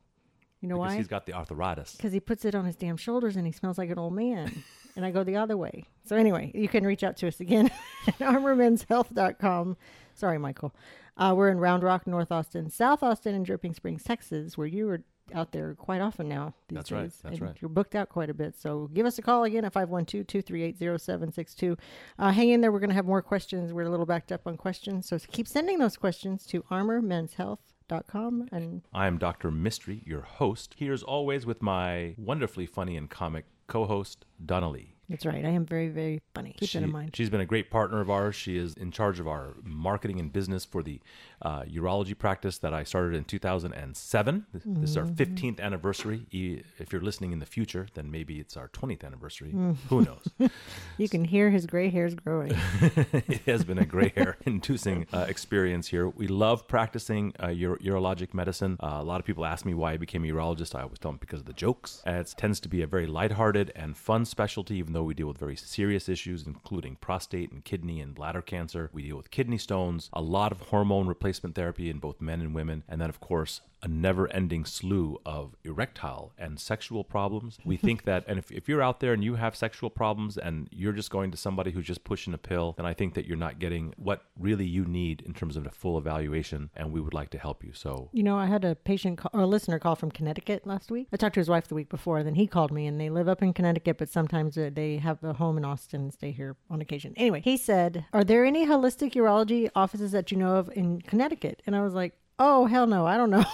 You 0.60 0.68
know 0.68 0.76
because 0.76 0.92
why? 0.92 0.96
he's 0.96 1.08
got 1.08 1.26
the 1.26 1.34
arthritis. 1.34 1.96
Because 1.96 2.12
he 2.12 2.20
puts 2.20 2.44
it 2.44 2.54
on 2.54 2.64
his 2.64 2.76
damn 2.76 2.96
shoulders 2.96 3.34
and 3.36 3.44
he 3.46 3.52
smells 3.52 3.78
like 3.78 3.90
an 3.90 3.98
old 3.98 4.14
man. 4.14 4.62
and 4.96 5.04
I 5.04 5.10
go 5.10 5.24
the 5.24 5.36
other 5.36 5.56
way. 5.56 5.86
So 6.04 6.14
anyway, 6.16 6.52
you 6.54 6.68
can 6.68 6.86
reach 6.86 7.02
out 7.02 7.16
to 7.18 7.28
us 7.28 7.40
again 7.40 7.70
at 8.06 8.18
armormenshealth.com. 8.18 9.76
Sorry, 10.14 10.38
Michael. 10.38 10.74
Uh, 11.16 11.34
we're 11.36 11.50
in 11.50 11.58
Round 11.58 11.82
Rock, 11.82 12.06
North 12.06 12.32
Austin, 12.32 12.70
South 12.70 13.02
Austin, 13.02 13.34
and 13.34 13.44
Dripping 13.44 13.74
Springs, 13.74 14.02
Texas, 14.02 14.56
where 14.56 14.66
you 14.66 14.88
are 14.88 15.02
out 15.34 15.52
there 15.52 15.74
quite 15.74 16.00
often 16.00 16.28
now 16.28 16.54
these 16.68 16.76
That's 16.76 16.88
days. 16.90 16.96
right, 16.96 17.12
that's 17.22 17.38
and 17.38 17.40
right. 17.40 17.56
You're 17.60 17.68
booked 17.68 17.94
out 17.94 18.08
quite 18.08 18.30
a 18.30 18.34
bit. 18.34 18.54
So 18.58 18.88
give 18.92 19.06
us 19.06 19.18
a 19.18 19.22
call 19.22 19.44
again 19.44 19.64
at 19.64 19.72
512-238-0762. 19.72 21.78
Uh, 22.18 22.32
hang 22.32 22.50
in 22.50 22.60
there. 22.60 22.72
We're 22.72 22.80
going 22.80 22.90
to 22.90 22.96
have 22.96 23.06
more 23.06 23.22
questions. 23.22 23.72
We're 23.72 23.82
a 23.82 23.90
little 23.90 24.06
backed 24.06 24.32
up 24.32 24.46
on 24.46 24.56
questions. 24.56 25.08
So 25.08 25.18
keep 25.30 25.48
sending 25.48 25.78
those 25.78 25.96
questions 25.96 26.46
to 26.46 26.62
armormenshealth.com. 26.64 28.48
And 28.52 28.82
I 28.92 29.06
am 29.06 29.18
Dr. 29.18 29.50
Mistry, 29.50 30.06
your 30.06 30.22
host, 30.22 30.74
here 30.78 30.92
as 30.92 31.02
always 31.02 31.46
with 31.46 31.62
my 31.62 32.14
wonderfully 32.18 32.66
funny 32.66 32.96
and 32.96 33.08
comic 33.08 33.46
co 33.66 33.86
host, 33.86 34.26
Donna 34.44 34.70
Lee. 34.70 34.96
That's 35.12 35.24
right. 35.26 35.44
I 35.44 35.50
am 35.50 35.64
very, 35.64 35.88
very 35.88 36.20
funny. 36.34 36.54
Keep 36.58 36.68
she, 36.70 36.78
that 36.78 36.84
in 36.84 36.90
mind. 36.92 37.14
She's 37.14 37.30
been 37.30 37.40
a 37.40 37.46
great 37.46 37.70
partner 37.70 38.00
of 38.00 38.10
ours. 38.10 38.34
She 38.34 38.56
is 38.56 38.74
in 38.74 38.90
charge 38.90 39.20
of 39.20 39.28
our 39.28 39.54
marketing 39.62 40.18
and 40.18 40.32
business 40.32 40.64
for 40.64 40.82
the 40.82 41.00
uh, 41.42 41.62
urology 41.62 42.16
practice 42.18 42.58
that 42.58 42.72
I 42.74 42.82
started 42.84 43.14
in 43.14 43.24
2007. 43.24 44.46
This, 44.52 44.62
this 44.66 44.90
is 44.90 44.96
our 44.96 45.02
Mm-hmm. 45.04 45.34
15th 45.34 45.60
anniversary. 45.60 46.26
E- 46.30 46.62
If 46.78 46.92
you're 46.92 47.02
listening 47.02 47.32
in 47.32 47.38
the 47.38 47.46
future, 47.46 47.86
then 47.94 48.10
maybe 48.10 48.38
it's 48.40 48.56
our 48.56 48.68
20th 48.68 49.04
anniversary. 49.04 49.52
Mm. 49.52 49.76
Who 49.88 50.02
knows? 50.02 50.26
You 50.98 51.08
can 51.08 51.24
hear 51.24 51.50
his 51.50 51.66
gray 51.66 51.88
hairs 51.90 52.14
growing. 52.14 52.52
it 52.80 53.40
has 53.46 53.64
been 53.64 53.78
a 53.78 53.84
gray 53.86 54.12
hair 54.16 54.36
inducing 54.46 55.06
uh, 55.12 55.26
experience 55.28 55.88
here. 55.88 56.08
We 56.08 56.26
love 56.28 56.68
practicing 56.68 57.32
uh, 57.40 57.46
uro- 57.48 57.78
urologic 57.82 58.34
medicine. 58.34 58.76
Uh, 58.82 58.98
a 59.00 59.02
lot 59.02 59.18
of 59.20 59.26
people 59.26 59.44
ask 59.44 59.64
me 59.64 59.74
why 59.74 59.92
I 59.92 59.96
became 59.96 60.24
a 60.24 60.28
urologist. 60.28 60.74
I 60.74 60.82
always 60.82 60.98
tell 60.98 61.10
them 61.12 61.18
because 61.18 61.40
of 61.40 61.46
the 61.46 61.52
jokes. 61.52 62.02
Uh, 62.06 62.12
it 62.12 62.32
tends 62.36 62.60
to 62.60 62.68
be 62.68 62.82
a 62.82 62.86
very 62.86 63.06
lighthearted 63.06 63.72
and 63.74 63.96
fun 63.96 64.24
specialty, 64.24 64.76
even 64.76 64.92
though 64.92 65.01
we 65.04 65.14
deal 65.14 65.28
with 65.28 65.38
very 65.38 65.56
serious 65.56 66.08
issues, 66.08 66.46
including 66.46 66.96
prostate 66.96 67.52
and 67.52 67.64
kidney 67.64 68.00
and 68.00 68.14
bladder 68.14 68.42
cancer. 68.42 68.90
We 68.92 69.02
deal 69.02 69.16
with 69.16 69.30
kidney 69.30 69.58
stones, 69.58 70.10
a 70.12 70.22
lot 70.22 70.52
of 70.52 70.60
hormone 70.60 71.06
replacement 71.06 71.54
therapy 71.54 71.90
in 71.90 71.98
both 71.98 72.20
men 72.20 72.40
and 72.40 72.54
women, 72.54 72.84
and 72.88 73.00
then, 73.00 73.08
of 73.08 73.20
course, 73.20 73.60
a 73.82 73.88
never 73.88 74.32
ending 74.32 74.64
slew 74.64 75.20
of 75.26 75.56
erectile 75.64 76.32
and 76.38 76.58
sexual 76.60 77.02
problems. 77.02 77.58
We 77.64 77.76
think 77.76 78.04
that, 78.04 78.24
and 78.28 78.38
if, 78.38 78.50
if 78.52 78.68
you're 78.68 78.82
out 78.82 79.00
there 79.00 79.12
and 79.12 79.24
you 79.24 79.34
have 79.34 79.56
sexual 79.56 79.90
problems 79.90 80.38
and 80.38 80.68
you're 80.70 80.92
just 80.92 81.10
going 81.10 81.32
to 81.32 81.36
somebody 81.36 81.72
who's 81.72 81.86
just 81.86 82.04
pushing 82.04 82.32
a 82.32 82.38
pill, 82.38 82.74
then 82.76 82.86
I 82.86 82.94
think 82.94 83.14
that 83.14 83.26
you're 83.26 83.36
not 83.36 83.58
getting 83.58 83.92
what 83.96 84.24
really 84.38 84.64
you 84.64 84.84
need 84.84 85.22
in 85.22 85.34
terms 85.34 85.56
of 85.56 85.66
a 85.66 85.70
full 85.70 85.98
evaluation, 85.98 86.70
and 86.76 86.92
we 86.92 87.00
would 87.00 87.14
like 87.14 87.30
to 87.30 87.38
help 87.38 87.64
you. 87.64 87.72
So, 87.72 88.08
You 88.12 88.22
know, 88.22 88.38
I 88.38 88.46
had 88.46 88.64
a 88.64 88.76
patient 88.76 89.18
call, 89.18 89.30
or 89.34 89.40
a 89.40 89.46
listener 89.46 89.78
call 89.78 89.96
from 89.96 90.10
Connecticut 90.10 90.66
last 90.66 90.90
week. 90.90 91.08
I 91.12 91.16
talked 91.16 91.34
to 91.34 91.40
his 91.40 91.50
wife 91.50 91.66
the 91.66 91.74
week 91.74 91.88
before, 91.88 92.18
and 92.18 92.26
then 92.26 92.36
he 92.36 92.46
called 92.46 92.70
me, 92.70 92.86
and 92.86 93.00
they 93.00 93.10
live 93.10 93.28
up 93.28 93.42
in 93.42 93.52
Connecticut, 93.52 93.98
but 93.98 94.08
sometimes 94.08 94.56
uh, 94.56 94.70
they 94.82 94.96
have 94.98 95.22
a 95.22 95.32
home 95.32 95.56
in 95.56 95.64
Austin 95.64 96.00
and 96.02 96.12
stay 96.12 96.32
here 96.32 96.56
on 96.68 96.80
occasion. 96.80 97.14
Anyway, 97.16 97.40
he 97.40 97.56
said, 97.56 98.04
Are 98.12 98.24
there 98.24 98.44
any 98.44 98.66
holistic 98.66 99.12
urology 99.12 99.70
offices 99.76 100.10
that 100.12 100.32
you 100.32 100.36
know 100.36 100.56
of 100.56 100.70
in 100.74 101.00
Connecticut? 101.02 101.62
And 101.66 101.76
I 101.76 101.82
was 101.82 101.94
like, 101.94 102.14
Oh, 102.38 102.66
hell 102.66 102.86
no, 102.88 103.06
I 103.06 103.16
don't 103.16 103.30
know. 103.30 103.44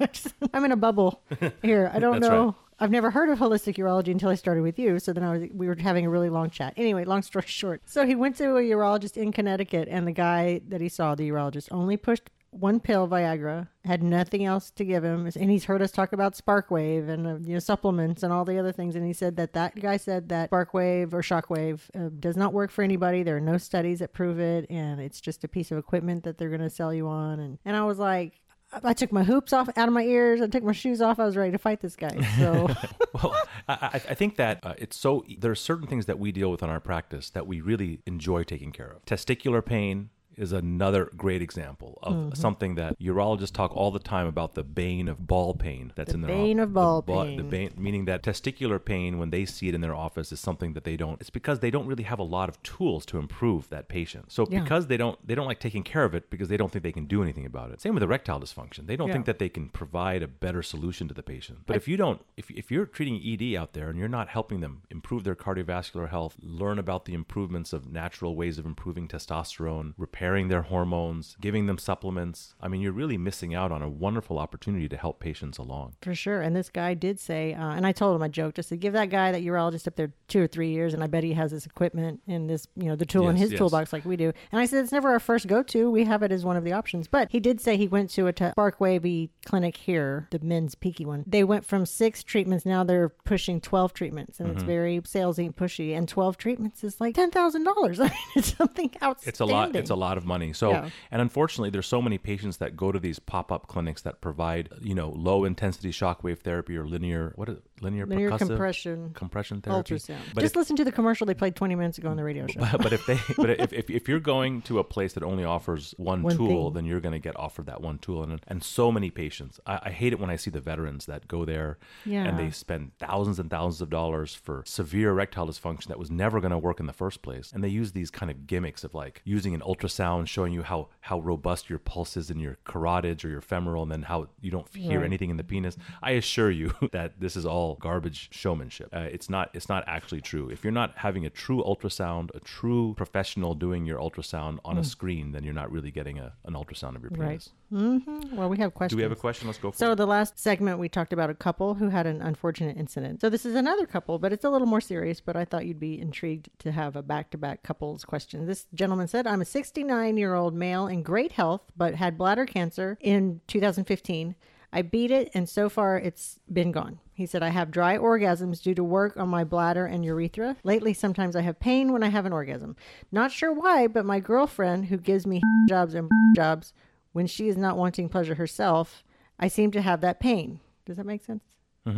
I'm 0.52 0.64
in 0.64 0.72
a 0.72 0.76
bubble 0.76 1.22
here. 1.62 1.90
I 1.94 1.98
don't 1.98 2.20
know. 2.20 2.44
right. 2.44 2.54
I've 2.80 2.90
never 2.90 3.10
heard 3.10 3.28
of 3.30 3.38
holistic 3.38 3.76
urology 3.76 4.08
until 4.08 4.28
I 4.28 4.34
started 4.34 4.62
with 4.62 4.78
you. 4.78 4.98
So 4.98 5.12
then 5.12 5.24
I 5.24 5.32
was, 5.32 5.48
we 5.52 5.66
were 5.66 5.76
having 5.76 6.04
a 6.04 6.10
really 6.10 6.28
long 6.28 6.50
chat. 6.50 6.74
Anyway, 6.76 7.04
long 7.04 7.22
story 7.22 7.44
short. 7.48 7.80
So 7.86 8.06
he 8.06 8.14
went 8.14 8.36
to 8.36 8.56
a 8.56 8.60
urologist 8.60 9.16
in 9.16 9.32
Connecticut, 9.32 9.88
and 9.90 10.06
the 10.06 10.12
guy 10.12 10.60
that 10.68 10.80
he 10.80 10.88
saw, 10.88 11.14
the 11.14 11.28
urologist, 11.30 11.68
only 11.72 11.96
pushed 11.96 12.30
one 12.50 12.80
pill, 12.80 13.06
Viagra, 13.06 13.68
had 13.84 14.02
nothing 14.02 14.44
else 14.44 14.70
to 14.72 14.84
give 14.84 15.04
him. 15.04 15.30
And 15.36 15.50
he's 15.50 15.64
heard 15.64 15.82
us 15.82 15.90
talk 15.90 16.12
about 16.12 16.34
Sparkwave 16.34 17.08
and 17.08 17.26
uh, 17.26 17.36
you 17.36 17.54
know 17.54 17.58
supplements 17.58 18.22
and 18.22 18.32
all 18.32 18.44
the 18.44 18.58
other 18.58 18.72
things. 18.72 18.96
And 18.96 19.06
he 19.06 19.12
said 19.12 19.36
that 19.36 19.52
that 19.52 19.78
guy 19.80 19.96
said 19.96 20.28
that 20.30 20.50
Sparkwave 20.50 21.12
or 21.12 21.22
Shockwave 21.22 21.80
uh, 21.94 22.10
does 22.18 22.36
not 22.36 22.52
work 22.52 22.70
for 22.70 22.82
anybody. 22.82 23.22
There 23.22 23.36
are 23.36 23.40
no 23.40 23.58
studies 23.58 23.98
that 23.98 24.12
prove 24.12 24.38
it, 24.38 24.66
and 24.70 25.00
it's 25.00 25.20
just 25.20 25.44
a 25.44 25.48
piece 25.48 25.70
of 25.70 25.78
equipment 25.78 26.24
that 26.24 26.38
they're 26.38 26.48
going 26.48 26.60
to 26.60 26.70
sell 26.70 26.92
you 26.92 27.06
on. 27.08 27.40
And 27.40 27.58
and 27.64 27.76
I 27.76 27.84
was 27.84 27.98
like. 27.98 28.40
I 28.84 28.92
took 28.92 29.12
my 29.12 29.24
hoops 29.24 29.54
off 29.54 29.70
out 29.78 29.88
of 29.88 29.94
my 29.94 30.02
ears. 30.02 30.42
I 30.42 30.46
took 30.46 30.62
my 30.62 30.72
shoes 30.72 31.00
off. 31.00 31.18
I 31.18 31.24
was 31.24 31.38
ready 31.38 31.52
to 31.52 31.58
fight 31.58 31.80
this 31.80 31.96
guy. 31.96 32.20
So 32.38 32.68
well, 33.14 33.34
I, 33.66 33.88
I 33.94 33.98
think 34.12 34.36
that 34.36 34.60
uh, 34.62 34.74
it's 34.76 34.94
so. 34.94 35.24
There 35.38 35.50
are 35.50 35.54
certain 35.54 35.86
things 35.86 36.04
that 36.04 36.18
we 36.18 36.32
deal 36.32 36.50
with 36.50 36.62
in 36.62 36.68
our 36.68 36.78
practice 36.78 37.30
that 37.30 37.46
we 37.46 37.62
really 37.62 38.00
enjoy 38.04 38.42
taking 38.44 38.70
care 38.70 38.90
of. 38.90 39.06
Testicular 39.06 39.64
pain 39.64 40.10
is 40.38 40.52
another 40.52 41.10
great 41.16 41.42
example 41.42 41.98
of 42.02 42.14
Mm-hmm. 42.18 42.34
something 42.34 42.74
that 42.76 42.98
urologists 42.98 43.52
talk 43.52 43.76
all 43.76 43.90
the 43.90 43.98
time 43.98 44.26
about 44.26 44.54
the 44.54 44.62
bane 44.62 45.08
of 45.08 45.26
ball 45.26 45.54
pain 45.54 45.92
that's 45.94 46.10
The 46.12 46.14
in 46.16 46.20
their 46.22 46.30
bane 46.36 46.58
of 46.60 46.72
ball 46.74 47.02
the, 47.02 47.12
pain. 47.12 47.36
The 47.36 47.42
bane, 47.44 47.70
meaning 47.76 48.04
that 48.06 48.22
testicular 48.22 48.82
pain, 48.84 49.18
when 49.18 49.30
they 49.30 49.44
see 49.44 49.68
it 49.68 49.74
in 49.74 49.80
their 49.80 49.94
office, 49.94 50.32
is 50.32 50.40
something 50.40 50.72
that 50.72 50.84
they 50.84 50.96
don't. 50.96 51.20
It's 51.20 51.30
because 51.30 51.60
they 51.60 51.70
don't 51.70 51.86
really 51.86 52.04
have 52.04 52.18
a 52.18 52.24
lot 52.24 52.48
of 52.48 52.62
tools 52.62 53.04
to 53.06 53.18
improve 53.18 53.68
that 53.70 53.88
patient. 53.88 54.32
So 54.32 54.46
Yeah. 54.50 54.62
because 54.62 54.86
they 54.86 54.96
don't, 54.96 55.18
they 55.26 55.34
don't 55.34 55.46
like 55.46 55.60
taking 55.60 55.82
care 55.82 56.04
of 56.04 56.14
it 56.14 56.30
because 56.30 56.48
they 56.48 56.56
don't 56.56 56.70
think 56.72 56.82
they 56.82 56.92
can 56.92 57.06
do 57.06 57.22
anything 57.22 57.46
about 57.46 57.70
it. 57.70 57.80
Same 57.80 57.94
with 57.94 58.02
erectile 58.02 58.40
dysfunction. 58.40 58.86
They 58.86 58.96
don't 58.96 59.08
Yeah. 59.08 59.14
think 59.14 59.26
that 59.26 59.38
they 59.38 59.48
can 59.48 59.68
provide 59.68 60.22
a 60.22 60.28
better 60.28 60.62
solution 60.62 61.08
to 61.08 61.14
the 61.14 61.22
patient. 61.22 61.60
But 61.66 61.76
if 61.76 61.86
you 61.88 61.96
don't, 61.96 62.20
if, 62.36 62.50
if 62.50 62.70
you're 62.70 62.86
treating 62.86 63.20
ED 63.24 63.54
out 63.56 63.72
there 63.74 63.88
and 63.90 63.98
you're 63.98 64.08
not 64.08 64.28
helping 64.28 64.60
them 64.60 64.82
improve 64.90 65.24
their 65.24 65.34
cardiovascular 65.36 66.08
health, 66.08 66.36
learn 66.42 66.78
about 66.78 67.04
the 67.04 67.14
improvements 67.14 67.72
of 67.72 67.90
natural 67.90 68.34
ways 68.36 68.58
of 68.58 68.66
improving 68.66 69.08
testosterone, 69.08 69.94
repairing 70.28 70.48
their 70.48 70.62
hormones, 70.62 71.36
giving 71.40 71.66
them 71.66 71.78
supplements, 71.78 72.54
I 72.60 72.68
mean, 72.68 72.82
you're 72.82 72.92
really 72.92 73.16
missing 73.16 73.54
out 73.54 73.72
on 73.72 73.80
a 73.82 73.88
wonderful 73.88 74.38
opportunity 74.38 74.86
to 74.88 74.96
help 74.96 75.20
patients 75.20 75.56
along. 75.56 75.94
For 76.02 76.14
sure. 76.14 76.42
And 76.42 76.54
this 76.54 76.68
guy 76.68 76.92
did 76.94 77.18
say, 77.18 77.54
uh, 77.54 77.70
and 77.70 77.86
I 77.86 77.92
told 77.92 78.14
him, 78.14 78.22
I 78.22 78.28
joked, 78.28 78.56
just 78.56 78.68
to 78.68 78.76
give 78.76 78.92
that 78.92 79.08
guy, 79.08 79.32
that 79.32 79.42
urologist 79.42 79.86
up 79.86 79.96
there 79.96 80.12
two 80.28 80.42
or 80.42 80.46
three 80.46 80.70
years, 80.70 80.92
and 80.92 81.02
I 81.02 81.06
bet 81.06 81.24
he 81.24 81.32
has 81.32 81.50
this 81.50 81.64
equipment 81.64 82.20
and 82.26 82.48
this, 82.50 82.66
you 82.76 82.84
know, 82.84 82.96
the 82.96 83.06
tool 83.06 83.28
in 83.30 83.36
his 83.36 83.52
yes. 83.52 83.58
toolbox 83.58 83.92
like 83.92 84.04
we 84.04 84.16
do. 84.16 84.32
And 84.52 84.60
I 84.60 84.66
said, 84.66 84.82
it's 84.82 84.92
never 84.92 85.08
our 85.10 85.20
first 85.20 85.46
go 85.46 85.62
to. 85.62 85.90
We 85.90 86.04
have 86.04 86.22
it 86.22 86.30
as 86.30 86.44
one 86.44 86.56
of 86.56 86.64
the 86.64 86.72
options. 86.72 87.08
But 87.08 87.28
he 87.30 87.40
did 87.40 87.58
say 87.60 87.76
he 87.78 87.88
went 87.88 88.10
to 88.10 88.26
a 88.26 88.32
t- 88.32 88.44
Sparkwavy 88.44 89.30
clinic 89.46 89.76
here, 89.78 90.28
the 90.30 90.40
men's 90.40 90.74
peaky 90.74 91.06
one. 91.06 91.24
They 91.26 91.44
went 91.44 91.64
from 91.64 91.86
six 91.86 92.22
treatments, 92.22 92.66
now 92.66 92.84
they're 92.84 93.08
pushing 93.08 93.60
12 93.62 93.94
treatments, 93.94 94.40
and 94.40 94.50
it's 94.50 94.58
Mm-hmm. 94.58 94.66
very 94.66 95.00
salesy 95.02 95.46
and 95.46 95.54
pushy. 95.56 95.96
And 95.96 96.08
12 96.08 96.36
treatments 96.36 96.82
is 96.84 97.00
like 97.00 97.14
$10,000. 97.14 97.98
I 98.00 98.02
mean, 98.02 98.12
it's 98.34 98.56
something 98.56 98.90
outstanding. 99.02 99.28
It's 99.28 99.40
a 99.40 99.44
lot. 99.44 99.76
It's 99.76 99.90
a 99.90 99.94
lot 99.94 100.17
of 100.18 100.26
money. 100.26 100.52
So, 100.52 100.72
Yeah. 100.72 100.90
and 101.10 101.22
unfortunately, 101.22 101.70
there's 101.70 101.86
so 101.86 102.02
many 102.02 102.18
patients 102.18 102.58
that 102.58 102.76
go 102.76 102.92
to 102.92 102.98
these 102.98 103.18
pop-up 103.18 103.66
clinics 103.68 104.02
that 104.02 104.20
provide, 104.20 104.68
you 104.82 104.94
know, 104.94 105.08
low 105.16 105.44
intensity 105.46 105.90
shockwave 105.90 106.40
therapy 106.40 106.76
or 106.76 106.86
linear 106.86 107.32
what 107.36 107.48
is 107.48 107.56
it? 107.56 107.62
Linear 107.82 108.06
Linear 108.06 108.30
compression, 108.38 109.10
compression 109.14 109.60
therapy. 109.60 109.94
ultrasound. 109.94 110.18
But 110.34 110.40
Just 110.42 110.52
if, 110.54 110.56
listen 110.56 110.76
to 110.76 110.84
the 110.84 110.92
commercial 110.92 111.26
they 111.26 111.34
played 111.34 111.54
20 111.56 111.74
minutes 111.74 111.98
ago 111.98 112.08
on 112.10 112.16
the 112.16 112.24
radio 112.24 112.46
show. 112.48 112.60
but 112.78 112.92
if 112.92 113.04
they 113.06 113.18
but 113.36 113.50
if, 113.50 113.72
if, 113.72 113.90
if 113.90 114.08
you're 114.08 114.20
going 114.20 114.62
to 114.62 114.78
a 114.78 114.84
place 114.84 115.12
that 115.14 115.22
only 115.22 115.44
offers 115.44 115.94
one, 115.98 116.22
One 116.22 116.36
tool, 116.36 116.66
thing. 116.68 116.74
then 116.74 116.84
you're 116.86 117.00
going 117.00 117.12
to 117.12 117.18
get 117.18 117.36
offered 117.38 117.66
that 117.66 117.80
one 117.80 117.98
tool. 117.98 118.22
And 118.22 118.40
and 118.48 118.62
so 118.62 118.90
many 118.92 119.10
patients, 119.10 119.60
I, 119.66 119.80
I 119.84 119.90
hate 119.90 120.12
it 120.12 120.18
when 120.20 120.30
I 120.30 120.36
see 120.36 120.50
the 120.50 120.60
veterans 120.60 121.06
that 121.06 121.28
go 121.28 121.44
there 121.44 121.78
Yeah. 122.04 122.24
and 122.24 122.38
they 122.38 122.50
spend 122.50 122.92
thousands 122.98 123.38
and 123.38 123.50
thousands 123.50 123.80
of 123.80 123.90
dollars 123.90 124.34
for 124.34 124.62
severe 124.66 125.10
erectile 125.10 125.46
dysfunction 125.46 125.86
that 125.88 125.98
was 125.98 126.10
never 126.10 126.40
going 126.40 126.52
to 126.52 126.58
work 126.58 126.80
in 126.80 126.86
the 126.86 126.92
first 126.92 127.22
place. 127.22 127.50
And 127.52 127.62
they 127.62 127.68
use 127.68 127.92
these 127.92 128.10
kind 128.10 128.30
of 128.30 128.46
gimmicks 128.46 128.84
of 128.84 128.94
like 128.94 129.22
using 129.24 129.54
an 129.54 129.60
ultrasound 129.60 130.26
showing 130.28 130.52
you 130.52 130.62
how 130.62 130.88
how 131.00 131.20
robust 131.20 131.68
your 131.70 131.78
pulse 131.78 132.16
is 132.16 132.30
in 132.30 132.38
your 132.38 132.58
carotids 132.66 133.24
or 133.24 133.28
your 133.28 133.40
femoral, 133.40 133.82
and 133.82 133.92
then 133.92 134.02
how 134.02 134.28
you 134.40 134.50
don't 134.50 134.66
hear 134.74 134.98
Right. 135.00 135.06
anything 135.06 135.30
in 135.30 135.36
the 135.36 135.44
penis. 135.44 135.76
I 136.02 136.12
assure 136.12 136.50
you 136.50 136.74
that 136.92 137.20
this 137.20 137.36
is 137.36 137.44
all 137.46 137.67
garbage 137.76 138.28
showmanship. 138.32 138.88
Uh, 138.92 139.00
it's 139.00 139.28
not. 139.30 139.50
It's 139.54 139.68
not 139.68 139.84
actually 139.86 140.20
true. 140.20 140.48
If 140.50 140.64
you're 140.64 140.72
not 140.72 140.92
having 140.96 141.26
a 141.26 141.30
true 141.30 141.62
ultrasound, 141.64 142.30
a 142.34 142.40
true 142.40 142.94
professional 142.96 143.54
doing 143.54 143.84
your 143.86 143.98
ultrasound 143.98 144.58
on 144.64 144.78
a 144.78 144.84
screen, 144.84 145.32
then 145.32 145.44
you're 145.44 145.54
not 145.54 145.70
really 145.70 145.90
getting 145.90 146.18
a, 146.18 146.32
an 146.44 146.54
ultrasound 146.54 146.96
of 146.96 147.02
your 147.02 147.10
Hmm. 147.10 147.20
Right. 147.20 147.28
penis. 147.28 147.50
hmm 147.70 148.36
Well, 148.36 148.48
we 148.48 148.56
have 148.58 148.74
questions. 148.74 148.92
Do 148.92 148.96
we 148.96 149.02
have 149.02 149.12
a 149.12 149.16
question? 149.16 149.46
Let's 149.46 149.58
go 149.58 149.70
for 149.70 149.76
So 149.76 149.92
it. 149.92 149.96
the 149.96 150.06
last 150.06 150.38
segment 150.38 150.78
we 150.78 150.88
talked 150.88 151.12
about 151.12 151.28
a 151.30 151.34
couple 151.34 151.74
who 151.74 151.88
had 151.90 152.06
an 152.06 152.22
unfortunate 152.22 152.76
incident. 152.76 153.20
So 153.20 153.28
this 153.28 153.44
is 153.44 153.54
another 153.54 153.86
couple, 153.86 154.18
but 154.18 154.32
it's 154.32 154.44
a 154.44 154.50
little 154.50 154.66
more 154.68 154.80
serious. 154.80 155.20
But 155.20 155.36
I 155.36 155.44
thought 155.44 155.66
you'd 155.66 155.80
be 155.80 156.00
intrigued 156.00 156.48
to 156.60 156.72
have 156.72 156.96
a 156.96 157.02
back-to-back 157.02 157.62
couples 157.62 158.04
question. 158.04 158.46
This 158.46 158.66
gentleman 158.74 159.08
said, 159.08 159.26
"I'm 159.26 159.40
a 159.42 159.44
69-year-old 159.44 160.54
male 160.54 160.86
in 160.86 161.02
great 161.02 161.32
health, 161.32 161.62
but 161.76 161.94
had 161.94 162.16
bladder 162.18 162.46
cancer 162.46 162.96
in 163.00 163.40
2015. 163.48 164.34
I 164.72 164.82
beat 164.82 165.10
it, 165.10 165.30
and 165.34 165.48
so 165.48 165.68
far 165.68 165.98
it's 165.98 166.38
been 166.52 166.72
gone." 166.72 167.00
He 167.12 167.26
said, 167.26 167.42
"I 167.42 167.48
have 167.48 167.70
dry 167.70 167.96
orgasms 167.96 168.62
due 168.62 168.74
to 168.74 168.84
work 168.84 169.16
on 169.16 169.28
my 169.28 169.44
bladder 169.44 169.86
and 169.86 170.04
urethra. 170.04 170.56
Lately, 170.64 170.94
sometimes 170.94 171.34
I 171.36 171.40
have 171.42 171.60
pain 171.60 171.92
when 171.92 172.02
I 172.02 172.08
have 172.08 172.26
an 172.26 172.32
orgasm. 172.32 172.76
Not 173.10 173.32
sure 173.32 173.52
why, 173.52 173.86
but 173.86 174.04
my 174.06 174.20
girlfriend, 174.20 174.86
who 174.86 174.96
gives 174.96 175.26
me 175.26 175.40
jobs 175.68 175.94
and 175.94 176.10
jobs." 176.36 176.72
when 177.12 177.26
she 177.26 177.48
is 177.48 177.56
not 177.56 177.76
wanting 177.76 178.08
pleasure 178.08 178.36
herself, 178.36 179.02
I 179.40 179.48
seem 179.48 179.70
to 179.72 179.82
have 179.82 180.00
that 180.02 180.20
pain. 180.20 180.60
Does 180.84 180.98
that 180.98 181.06
make 181.06 181.24
sense? 181.24 181.42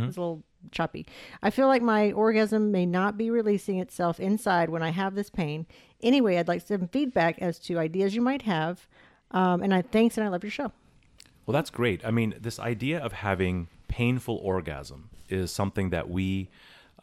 It's 0.07 0.17
a 0.17 0.19
little 0.19 0.43
choppy. 0.71 1.05
I 1.43 1.49
feel 1.49 1.67
like 1.67 1.81
my 1.81 2.11
orgasm 2.11 2.71
may 2.71 2.85
not 2.85 3.17
be 3.17 3.29
releasing 3.29 3.77
itself 3.79 4.19
inside 4.19 4.69
when 4.69 4.81
I 4.81 4.89
have 4.89 5.13
this 5.13 5.29
pain. 5.29 5.67
Anyway, 6.01 6.37
I'd 6.37 6.47
like 6.47 6.61
some 6.65 6.87
feedback 6.87 7.39
as 7.39 7.59
to 7.59 7.77
ideas 7.77 8.15
you 8.15 8.21
might 8.21 8.43
have. 8.43 8.87
Um, 9.31 9.61
and 9.61 9.73
I 9.73 9.81
thanks 9.81 10.17
and 10.17 10.25
I 10.25 10.29
love 10.29 10.43
your 10.43 10.51
show. 10.51 10.71
Well, 11.51 11.59
that's 11.59 11.69
great. 11.69 12.05
I 12.05 12.11
mean, 12.11 12.33
this 12.39 12.61
idea 12.61 12.99
of 12.99 13.11
having 13.11 13.67
painful 13.89 14.37
orgasm 14.37 15.09
is 15.27 15.51
something 15.51 15.89
that 15.89 16.09
we 16.09 16.49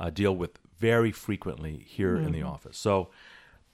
uh, 0.00 0.08
deal 0.08 0.34
with 0.34 0.58
very 0.78 1.12
frequently 1.12 1.84
here 1.86 2.16
in 2.16 2.32
the 2.32 2.40
office. 2.44 2.78
So, 2.78 3.10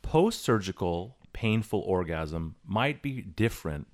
post 0.03 0.43
surgical 0.43 1.17
painful 1.33 1.79
orgasm 1.79 2.57
might 2.67 3.03
be 3.03 3.23
different 3.23 3.87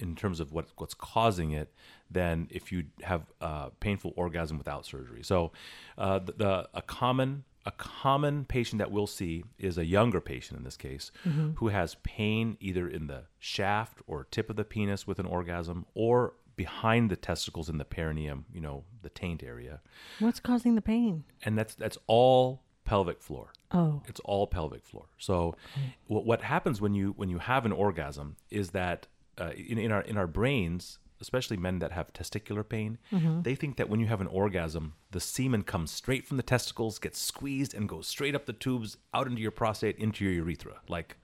in 0.00 0.16
terms 0.16 0.40
of 0.40 0.52
what, 0.52 0.66
what's 0.78 0.94
causing 0.94 1.52
it 1.52 1.72
than 2.10 2.48
if 2.50 2.72
you 2.72 2.86
have 3.02 3.22
uh, 3.40 3.68
painful 3.78 4.12
orgasm 4.16 4.58
without 4.58 4.84
surgery. 4.84 5.22
So, 5.22 5.52
uh, 5.96 6.18
the, 6.18 6.32
the 6.32 6.68
a 6.74 6.82
common 6.82 7.44
a 7.66 7.72
common 7.72 8.44
patient 8.44 8.78
that 8.78 8.92
we'll 8.92 9.08
see 9.08 9.44
is 9.58 9.76
a 9.76 9.84
younger 9.84 10.20
patient 10.20 10.56
in 10.56 10.64
this 10.64 10.76
case 10.76 11.10
who 11.56 11.68
has 11.68 11.96
pain 12.04 12.56
either 12.60 12.88
in 12.88 13.08
the 13.08 13.24
shaft 13.38 14.00
or 14.06 14.24
tip 14.30 14.48
of 14.48 14.56
the 14.56 14.64
penis 14.64 15.06
with 15.06 15.18
an 15.18 15.26
orgasm 15.26 15.84
or 15.94 16.34
behind 16.54 17.10
the 17.10 17.16
testicles 17.16 17.68
in 17.68 17.76
the 17.76 17.84
perineum, 17.84 18.46
you 18.52 18.60
know, 18.60 18.84
the 19.02 19.10
taint 19.10 19.42
area. 19.42 19.80
What's 20.20 20.40
causing 20.40 20.74
the 20.76 20.80
pain? 20.80 21.24
And 21.42 21.58
that's 21.58 21.74
that's 21.74 21.98
all 22.06 22.62
pelvic 22.84 23.20
floor. 23.20 23.52
Oh. 23.72 24.02
It's 24.06 24.20
all 24.20 24.46
pelvic 24.46 24.84
floor. 24.84 25.06
So, 25.18 25.56
what, 26.06 26.24
what 26.24 26.42
happens 26.42 26.80
when 26.80 26.94
you 26.94 27.12
when 27.16 27.28
you 27.28 27.38
have 27.38 27.66
an 27.66 27.72
orgasm 27.72 28.36
is 28.50 28.70
that 28.70 29.06
uh, 29.38 29.50
in, 29.56 29.76
in 29.78 29.92
our 29.92 30.00
in 30.02 30.16
our 30.16 30.26
brains, 30.26 30.98
especially 31.20 31.56
men 31.56 31.78
that 31.78 31.92
have 31.92 32.12
testicular 32.12 32.66
pain, 32.68 32.98
mm-hmm. 33.12 33.42
they 33.42 33.54
think 33.54 33.76
that 33.76 33.88
when 33.88 34.00
you 34.00 34.06
have 34.06 34.20
an 34.20 34.26
orgasm, 34.26 34.94
the 35.10 35.20
semen 35.20 35.62
comes 35.62 35.90
straight 35.90 36.26
from 36.26 36.36
the 36.36 36.42
testicles, 36.42 36.98
gets 36.98 37.20
squeezed, 37.20 37.74
and 37.74 37.88
goes 37.88 38.06
straight 38.06 38.34
up 38.34 38.46
the 38.46 38.52
tubes, 38.52 38.96
out 39.14 39.26
into 39.26 39.40
your 39.40 39.50
prostate, 39.50 39.96
into 39.98 40.24
your 40.24 40.34
urethra, 40.34 40.80
like 40.88 41.16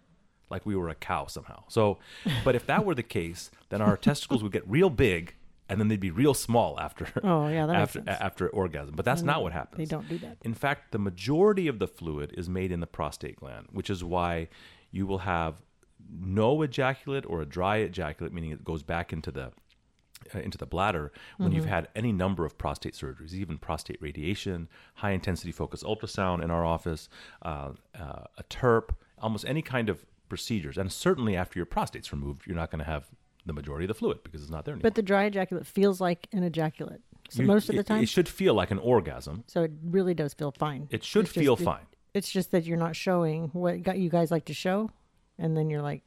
like 0.51 0.67
we 0.67 0.77
were 0.77 0.91
a 0.91 0.95
cow 0.95 1.27
somehow. 1.27 1.65
So, 1.69 1.99
but 2.45 2.55
if 2.55 2.67
that 2.67 2.85
were 2.85 2.95
the 2.95 3.03
case, 3.03 3.51
then 3.71 3.81
our 3.81 3.97
testicles 3.97 4.43
would 4.43 4.53
get 4.53 4.69
real 4.69 4.91
big. 4.91 5.35
And 5.69 5.81
then 5.81 5.89
they'd 5.89 5.99
be 5.99 6.11
real 6.11 6.35
small 6.35 6.79
after 6.79 7.09
Oh, 7.25 7.49
yeah, 7.49 7.65
that 7.65 7.77
after 7.77 8.03
after 8.07 8.49
orgasm. 8.51 8.95
But 8.95 9.07
that's 9.07 9.23
not 9.23 9.43
what 9.43 9.53
happens. 9.53 9.79
They 9.79 9.87
don't 9.87 10.07
do 10.07 10.19
that. 10.19 10.37
In 10.43 10.53
fact, 10.53 10.93
the 10.93 10.99
majority 10.99 11.67
of 11.67 11.79
the 11.79 11.89
fluid 11.89 12.35
is 12.37 12.47
made 12.47 12.73
in 12.73 12.81
the 12.81 12.87
prostate 12.87 13.37
gland, 13.37 13.69
which 13.73 13.89
is 13.89 14.05
why 14.05 14.49
you 14.91 15.07
will 15.07 15.19
have 15.21 15.63
no 16.11 16.63
ejaculate 16.63 17.25
or 17.27 17.41
a 17.41 17.47
dry 17.47 17.77
ejaculate, 17.79 18.33
meaning 18.33 18.51
it 18.51 18.65
goes 18.65 18.83
back 18.83 19.13
into 19.13 19.31
the 19.31 19.53
uh, 20.35 20.39
into 20.41 20.59
the 20.59 20.67
bladder 20.67 21.13
when 21.37 21.49
Mm-hmm. 21.51 21.57
you've 21.57 21.67
had 21.67 21.89
any 21.95 22.13
number 22.13 22.45
of 22.45 22.57
prostate 22.59 22.95
surgeries, 22.95 23.33
even 23.35 23.59
prostate 23.59 24.01
radiation, 24.01 24.69
high 24.97 25.13
intensity 25.13 25.53
focused 25.53 25.85
ultrasound 25.85 26.43
in 26.43 26.51
our 26.51 26.65
office, 26.65 27.09
uh, 27.43 27.71
uh, 27.99 28.25
a 28.39 28.43
TURP, 28.49 28.95
almost 29.19 29.45
any 29.47 29.63
kind 29.63 29.89
of 29.89 30.05
procedures, 30.29 30.79
and 30.79 30.91
certainly 30.93 31.37
after 31.37 31.59
your 31.59 31.67
prostate's 31.67 32.13
removed, 32.13 32.47
you're 32.47 32.57
not 32.57 32.71
going 32.71 32.79
to 32.79 32.91
have 32.91 33.11
the 33.45 33.53
majority 33.53 33.85
of 33.85 33.89
the 33.89 33.95
fluid 33.95 34.19
because 34.23 34.41
it's 34.43 34.51
not 34.51 34.65
there 34.65 34.73
anymore. 34.75 34.83
But 34.91 34.95
the 34.95 35.03
dry 35.03 35.25
ejaculate 35.25 35.67
feels 35.67 36.01
like 36.01 36.29
an 36.33 36.43
ejaculate. 36.43 37.01
So 37.29 37.43
You- 37.43 37.49
most 37.49 37.69
of 37.69 37.77
the 37.77 37.83
time. 37.83 38.03
it 38.03 38.09
should 38.09 38.29
feel 38.29 38.55
like 38.55 38.71
an 38.71 38.79
orgasm. 38.79 39.45
so 39.47 39.63
it 39.65 39.73
really 39.85 40.15
does 40.15 40.33
feel 40.35 40.53
fine. 40.53 40.87
It 40.91 41.03
should 41.05 41.25
It's 41.27 41.35
feel 41.35 41.57
that- 41.57 41.65
fine. 41.65 41.87
It's 42.15 42.31
just 42.31 42.51
that 42.51 42.65
you're 42.65 42.77
not 42.79 42.95
showing 42.95 43.49
what 43.55 43.97
you 43.97 44.11
guys 44.11 44.31
like 44.31 44.45
to 44.47 44.55
show, 44.55 44.91
and 45.39 45.57
then 45.57 45.71
you're 45.71 45.81
like, 45.83 46.03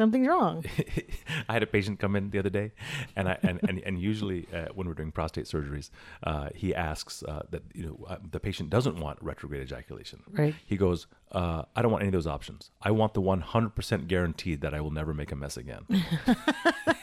something's 0.00 0.26
wrong. 0.26 0.64
I 1.48 1.52
had 1.52 1.62
a 1.62 1.66
patient 1.66 1.98
come 2.00 2.16
in 2.16 2.30
the 2.30 2.38
other 2.38 2.48
day, 2.48 2.72
and 3.16 3.28
I 3.28 3.38
and 3.42 3.60
and, 3.68 3.78
and 3.84 4.00
usually 4.00 4.48
uh, 4.52 4.68
when 4.74 4.88
we're 4.88 4.94
doing 4.94 5.12
prostate 5.12 5.44
surgeries, 5.44 5.90
uh, 6.24 6.48
he 6.54 6.74
asks 6.74 7.22
uh, 7.22 7.42
that 7.50 7.62
you 7.74 7.84
know 7.86 8.06
uh, 8.08 8.16
the 8.30 8.40
patient 8.40 8.70
doesn't 8.70 8.98
want 8.98 9.18
retrograde 9.20 9.62
ejaculation. 9.62 10.22
Right. 10.32 10.54
He 10.66 10.76
goes, 10.78 11.06
uh, 11.32 11.62
I 11.76 11.82
don't 11.82 11.92
want 11.92 12.02
any 12.02 12.08
of 12.08 12.12
those 12.12 12.26
options. 12.26 12.70
I 12.82 12.90
want 12.90 13.14
the 13.14 13.22
100% 13.22 14.06
guaranteed 14.08 14.62
that 14.62 14.74
I 14.74 14.80
will 14.80 14.90
never 14.90 15.14
make 15.14 15.30
a 15.32 15.36
mess 15.36 15.56
again. 15.56 15.82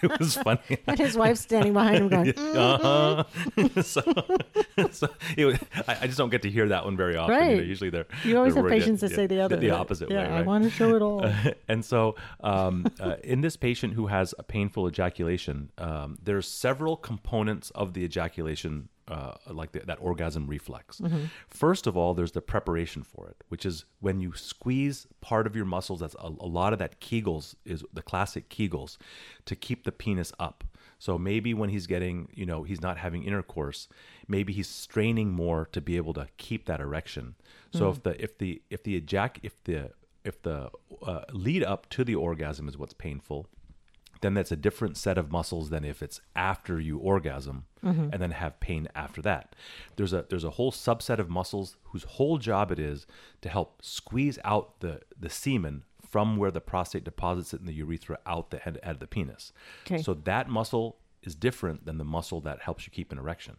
it 0.01 0.19
was 0.19 0.35
funny. 0.35 0.59
and 0.87 0.99
his 0.99 1.15
wife's 1.15 1.41
standing 1.41 1.73
behind 1.73 1.97
him 1.97 2.07
going, 2.09 2.29
uh-huh. 2.37 3.23
so, 3.81 4.01
so 4.91 5.07
it 5.37 5.45
was, 5.45 5.57
I, 5.87 5.97
I 6.01 6.07
just 6.07 6.17
don't 6.17 6.29
get 6.29 6.41
to 6.43 6.49
hear 6.49 6.67
that 6.69 6.83
one 6.85 6.97
very 6.97 7.15
often. 7.15 7.35
You 7.35 7.41
know, 7.41 7.47
Right. 7.57 7.65
usually 7.65 7.89
they're 7.89 8.05
You 8.23 8.37
always 8.37 8.53
they're 8.55 8.63
have 8.63 8.71
patients 8.71 9.01
that 9.01 9.11
say 9.11 9.27
the 9.27 9.39
other. 9.41 9.55
the, 9.55 9.67
that- 9.67 9.75
opposite 9.75 10.09
yeah, 10.09 10.17
way. 10.27 10.33
I 10.33 10.37
right? 10.37 10.45
want 10.45 10.63
to 10.65 10.69
show 10.69 10.95
it 10.95 11.01
all. 11.01 11.25
and 11.67 11.83
so, 11.85 12.15
um, 12.41 12.85
uh, 12.99 13.15
in 13.23 13.41
this 13.41 13.55
patient 13.55 13.93
who 13.93 14.07
has 14.07 14.33
a 14.37 14.43
painful 14.43 14.87
ejaculation, 14.87 15.69
um, 15.77 16.17
there's 16.21 16.47
several 16.47 16.97
components 16.97 17.69
of 17.75 17.93
the 17.93 18.03
ejaculation, 18.03 18.89
uh, 19.07 19.33
like 19.49 19.71
the, 19.71 19.79
that 19.81 19.97
orgasm 20.01 20.47
reflex. 20.47 21.01
First 21.47 21.87
of 21.87 21.95
all, 21.95 22.13
there's 22.13 22.33
the 22.33 22.41
preparation 22.41 23.03
for 23.03 23.29
it, 23.29 23.43
which 23.49 23.65
is 23.65 23.85
when 23.99 24.19
you 24.19 24.33
squeeze 24.35 25.07
part 25.21 25.47
of 25.47 25.55
your 25.55 25.65
muscles. 25.65 25.99
That's 26.01 26.15
a, 26.15 26.27
a 26.27 26.47
lot 26.47 26.73
of 26.73 26.79
that 26.79 26.99
Kegels 26.99 27.55
is 27.65 27.83
the 27.93 28.01
classic 28.01 28.49
Kegels 28.49 28.97
to 29.45 29.55
keep 29.55 29.83
the 29.85 29.91
penis 29.91 30.31
up. 30.39 30.63
So 30.99 31.17
maybe 31.17 31.53
when 31.53 31.69
he's 31.69 31.85
getting, 31.87 32.27
you 32.33 32.45
know, 32.45 32.63
he's 32.63 32.81
not 32.81 32.97
having 32.97 33.23
intercourse, 33.23 33.87
maybe 34.27 34.51
he's 34.51 34.67
straining 34.67 35.31
more 35.31 35.67
to 35.71 35.79
be 35.79 35.95
able 35.95 36.13
to 36.15 36.27
keep 36.37 36.65
that 36.65 36.79
erection. 36.79 37.35
So 37.71 37.89
if 37.91 38.03
the 38.03 38.23
if 38.23 38.37
the 38.37 38.61
if 38.69 38.83
the 38.83 38.99
ejac 38.99 39.37
if 39.43 39.63
the 39.65 39.91
if 40.23 40.41
the 40.41 40.69
uh, 41.03 41.21
lead 41.31 41.63
up 41.63 41.87
to 41.91 42.03
the 42.03 42.15
orgasm 42.15 42.67
is 42.67 42.77
what's 42.77 42.93
painful, 42.93 43.47
then 44.21 44.33
that's 44.33 44.51
a 44.51 44.55
different 44.55 44.97
set 44.97 45.17
of 45.17 45.31
muscles 45.31 45.69
than 45.69 45.83
if 45.83 46.01
it's 46.01 46.21
after 46.35 46.79
you 46.79 46.97
orgasm 46.97 47.65
mm-hmm. 47.83 48.09
and 48.11 48.21
then 48.21 48.31
have 48.31 48.59
pain 48.59 48.87
after 48.95 49.21
that. 49.21 49.55
There's 49.95 50.13
a 50.13 50.25
there's 50.29 50.43
a 50.43 50.51
whole 50.51 50.71
subset 50.71 51.19
of 51.19 51.29
muscles 51.29 51.77
whose 51.85 52.03
whole 52.03 52.37
job 52.37 52.71
it 52.71 52.79
is 52.79 53.05
to 53.41 53.49
help 53.49 53.81
squeeze 53.83 54.39
out 54.43 54.79
the 54.79 55.01
the 55.19 55.29
semen 55.29 55.83
from 56.07 56.37
where 56.37 56.51
the 56.51 56.61
prostate 56.61 57.03
deposits 57.03 57.53
it 57.53 57.59
in 57.59 57.65
the 57.65 57.73
urethra 57.73 58.17
out 58.25 58.49
the 58.49 58.57
head, 58.57 58.79
of 58.83 58.99
the 58.99 59.07
penis. 59.07 59.51
Okay. 59.85 60.01
So 60.01 60.13
that 60.13 60.49
muscle 60.49 60.97
is 61.21 61.35
different 61.35 61.85
than 61.85 61.97
the 61.97 62.05
muscle 62.05 62.39
that 62.41 62.61
helps 62.61 62.85
you 62.87 62.91
keep 62.91 63.11
an 63.11 63.17
erection. 63.17 63.57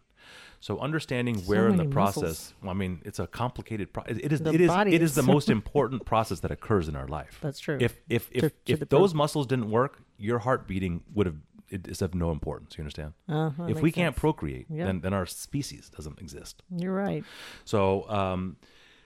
So 0.60 0.78
understanding 0.78 1.38
where 1.42 1.68
in 1.68 1.76
the 1.76 1.84
process, 1.84 2.52
well, 2.62 2.70
I 2.70 2.74
mean, 2.74 3.00
it's 3.04 3.18
a 3.18 3.26
complicated 3.26 3.92
process. 3.92 4.18
It 4.20 4.32
is 4.32 4.40
The 4.40 4.52
it 4.52 4.60
is 4.60 4.70
it 4.70 5.02
is 5.02 5.14
the 5.14 5.22
most 5.22 5.48
important 5.58 6.04
process 6.04 6.40
that 6.40 6.50
occurs 6.50 6.88
in 6.88 6.96
our 6.96 7.06
life. 7.06 7.38
That's 7.40 7.60
true. 7.60 7.78
If 7.80 8.00
if 8.08 8.28
if, 8.32 8.42
To- 8.42 8.50
to 8.50 8.72
if 8.72 8.88
those 8.88 9.12
pro- 9.12 9.18
muscles 9.18 9.46
didn't 9.46 9.70
work, 9.70 10.02
your 10.18 10.40
heart 10.40 10.66
beating 10.66 11.02
would 11.14 11.26
have 11.26 11.36
it 11.70 11.86
is 11.86 12.00
of 12.02 12.14
no 12.14 12.30
importance. 12.30 12.76
You 12.78 12.82
understand? 12.82 13.12
Uh, 13.28 13.50
if 13.68 13.80
we 13.82 13.92
can't 13.92 14.16
procreate, 14.16 14.66
Yeah. 14.70 14.86
then 14.86 15.00
then 15.00 15.12
our 15.12 15.26
species 15.26 15.90
doesn't 15.90 16.18
exist. 16.20 16.62
You're 16.74 16.94
right. 16.94 17.24
So 17.64 18.08
um, 18.08 18.56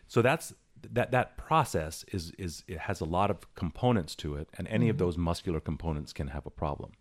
so 0.07 0.23
that's 0.23 0.55
that 0.93 1.11
that 1.13 1.37
process 1.37 2.05
is 2.13 2.33
is 2.39 2.65
it 2.69 2.79
has 2.79 3.01
a 3.01 3.05
lot 3.05 3.31
of 3.31 3.53
components 3.55 4.15
to 4.17 4.35
it, 4.37 4.49
and 4.57 4.67
any 4.69 4.89
of 4.89 4.99
those 4.99 5.17
muscular 5.19 5.61
components 5.61 6.13
can 6.13 6.29
have 6.29 6.47
a 6.47 6.51
problem. 6.51 6.93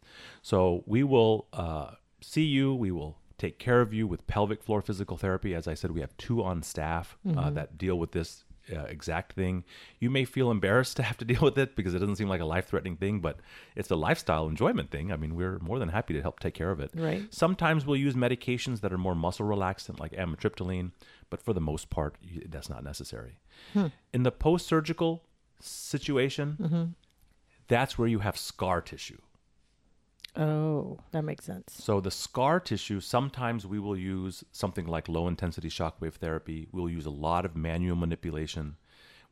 So 0.42 0.84
we 0.86 1.04
will 1.04 1.48
uh, 1.54 1.92
see 2.22 2.46
you. 2.46 2.74
We 2.74 2.92
will 2.92 3.18
take 3.38 3.58
care 3.58 3.82
of 3.82 3.92
you 3.94 4.06
with 4.08 4.28
pelvic 4.28 4.64
floor 4.64 4.82
physical 4.82 5.18
therapy. 5.18 5.56
As 5.56 5.68
I 5.68 5.74
said, 5.74 5.92
we 5.92 6.02
have 6.02 6.16
two 6.18 6.44
on 6.44 6.62
staff 6.64 7.18
uh, 7.38 7.50
that 7.52 7.78
deal 7.78 7.98
with 7.98 8.12
this. 8.12 8.44
Uh, 8.72 8.82
exact 8.84 9.34
thing. 9.34 9.64
You 10.00 10.10
may 10.10 10.24
feel 10.24 10.52
embarrassed 10.52 10.96
to 10.98 11.04
have 11.04 11.18
to 11.18 11.26
deal 11.32 11.42
with 11.42 11.58
it 11.58 11.76
because 11.76 11.94
it 11.96 12.00
doesn't 12.00 12.18
seem 12.18 12.30
like 12.30 12.42
a 12.42 12.46
life 12.46 12.68
threatening 12.68 12.96
thing, 12.96 13.20
but 13.20 13.40
it's 13.76 13.90
a 13.90 13.96
lifestyle 13.96 14.48
enjoyment 14.48 14.92
thing. 14.92 15.12
I 15.12 15.18
mean, 15.18 15.36
we're 15.36 15.58
more 15.60 15.80
than 15.80 15.90
happy 15.90 16.14
to 16.14 16.22
help 16.22 16.40
take 16.40 16.54
care 16.54 16.70
of 16.70 16.80
it. 16.80 16.92
Right. 16.96 17.24
Sometimes 17.34 17.86
we'll 17.86 17.98
use 17.98 18.14
medications 18.14 18.82
that 18.82 18.94
are 18.94 18.98
more 19.00 19.16
muscle 19.16 19.48
relaxant, 19.48 20.00
like 20.00 20.12
amitriptyline, 20.14 20.92
but 21.30 21.42
for 21.42 21.54
the 21.54 21.62
most 21.62 21.90
part, 21.90 22.16
that's 22.48 22.70
not 22.70 22.84
necessary. 22.84 23.40
In 24.14 24.24
the 24.24 24.32
post 24.32 24.68
surgical 24.68 25.24
situation, 25.60 26.96
that's 27.68 27.98
where 27.98 28.08
you 28.08 28.20
have 28.20 28.38
scar 28.38 28.82
tissue. 28.82 29.18
Oh, 30.36 31.00
that 31.12 31.24
makes 31.24 31.46
sense. 31.46 31.74
So 31.74 32.00
the 32.00 32.12
scar 32.12 32.60
tissue, 32.60 33.02
sometimes 33.02 33.68
we 33.68 33.80
will 33.80 33.98
use 33.98 34.44
something 34.52 34.88
like 34.88 35.10
low 35.10 35.28
intensity 35.28 35.70
shockwave 35.70 36.14
therapy. 36.14 36.68
We'll 36.72 36.90
use 36.90 37.06
a 37.06 37.12
lot 37.12 37.46
of 37.46 37.56
manual 37.56 37.98
manipulation. 37.98 38.78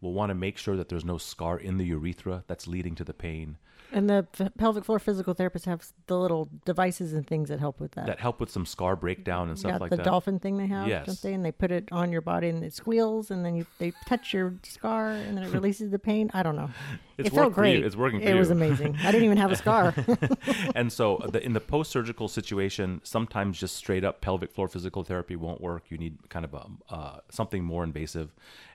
We'll 0.01 0.13
want 0.13 0.29
to 0.29 0.35
make 0.35 0.57
sure 0.57 0.77
that 0.77 0.89
there's 0.89 1.05
no 1.05 1.17
scar 1.17 1.57
in 1.57 1.77
the 1.77 1.85
urethra 1.85 2.43
that's 2.47 2.67
leading 2.67 2.95
to 2.95 3.03
the 3.03 3.13
pain. 3.13 3.57
And 3.91 4.07
the 4.07 4.27
f- 4.39 4.51
pelvic 4.55 4.85
floor 4.85 4.99
physical 4.99 5.33
therapists 5.33 5.65
have 5.65 5.83
the 6.05 6.15
little 6.17 6.47
devices 6.63 7.11
and 7.13 7.25
things 7.25 7.49
that 7.49 7.59
help 7.59 7.79
with 7.79 7.93
that. 7.93 8.05
That 8.05 8.19
help 8.19 8.39
with 8.39 8.51
some 8.51 8.63
scar 8.67 8.95
breakdown 8.95 9.49
and 9.49 9.57
stuff 9.57 9.71
yeah, 9.71 9.77
like 9.77 9.89
the 9.89 9.95
that. 9.97 10.05
dolphin 10.05 10.37
thing 10.37 10.57
they 10.57 10.67
have, 10.67 10.87
Yes. 10.87 11.07
don't 11.07 11.21
they? 11.23 11.33
And 11.33 11.43
they 11.43 11.51
put 11.51 11.71
it 11.71 11.89
on 11.91 12.11
your 12.11 12.21
body 12.21 12.49
and 12.49 12.63
it 12.63 12.71
squeals, 12.71 13.31
and 13.31 13.43
then 13.43 13.55
you 13.55 13.65
they 13.79 13.91
touch 14.05 14.31
your 14.31 14.53
scar, 14.61 15.09
and 15.09 15.35
then 15.35 15.43
it 15.43 15.51
releases 15.53 15.89
the 15.89 15.97
pain. 15.97 16.29
I 16.35 16.43
don't 16.43 16.55
know. 16.55 16.69
It's 17.17 17.29
it 17.29 17.33
felt 17.33 17.49
you. 17.49 17.55
great. 17.55 17.83
It's 17.83 17.95
working 17.95 18.21
for 18.21 18.27
It 18.27 18.35
was 18.35 18.51
amazing. 18.51 18.95
I 19.03 19.11
didn't 19.11 19.25
even 19.25 19.37
have 19.37 19.51
a 19.51 19.55
scar. 19.65 19.95
and 20.75 20.93
so 20.93 21.25
the, 21.31 21.43
in 21.43 21.53
the 21.53 21.59
post-surgical 21.59 22.27
situation 22.27 23.01
sometimes 23.03 23.59
just 23.59 23.75
straight 23.75 24.03
up 24.03 24.21
pelvic 24.21 24.51
floor 24.53 24.67
physical 24.67 25.03
therapy 25.03 25.35
won't 25.35 25.61
work 25.61 25.85
you 25.89 25.97
need 25.97 26.17
kind 26.29 26.45
of 26.45 26.53
a, 26.53 26.67
uh, 26.93 27.17
something 27.31 27.63
more 27.63 27.83
invasive 27.83 28.33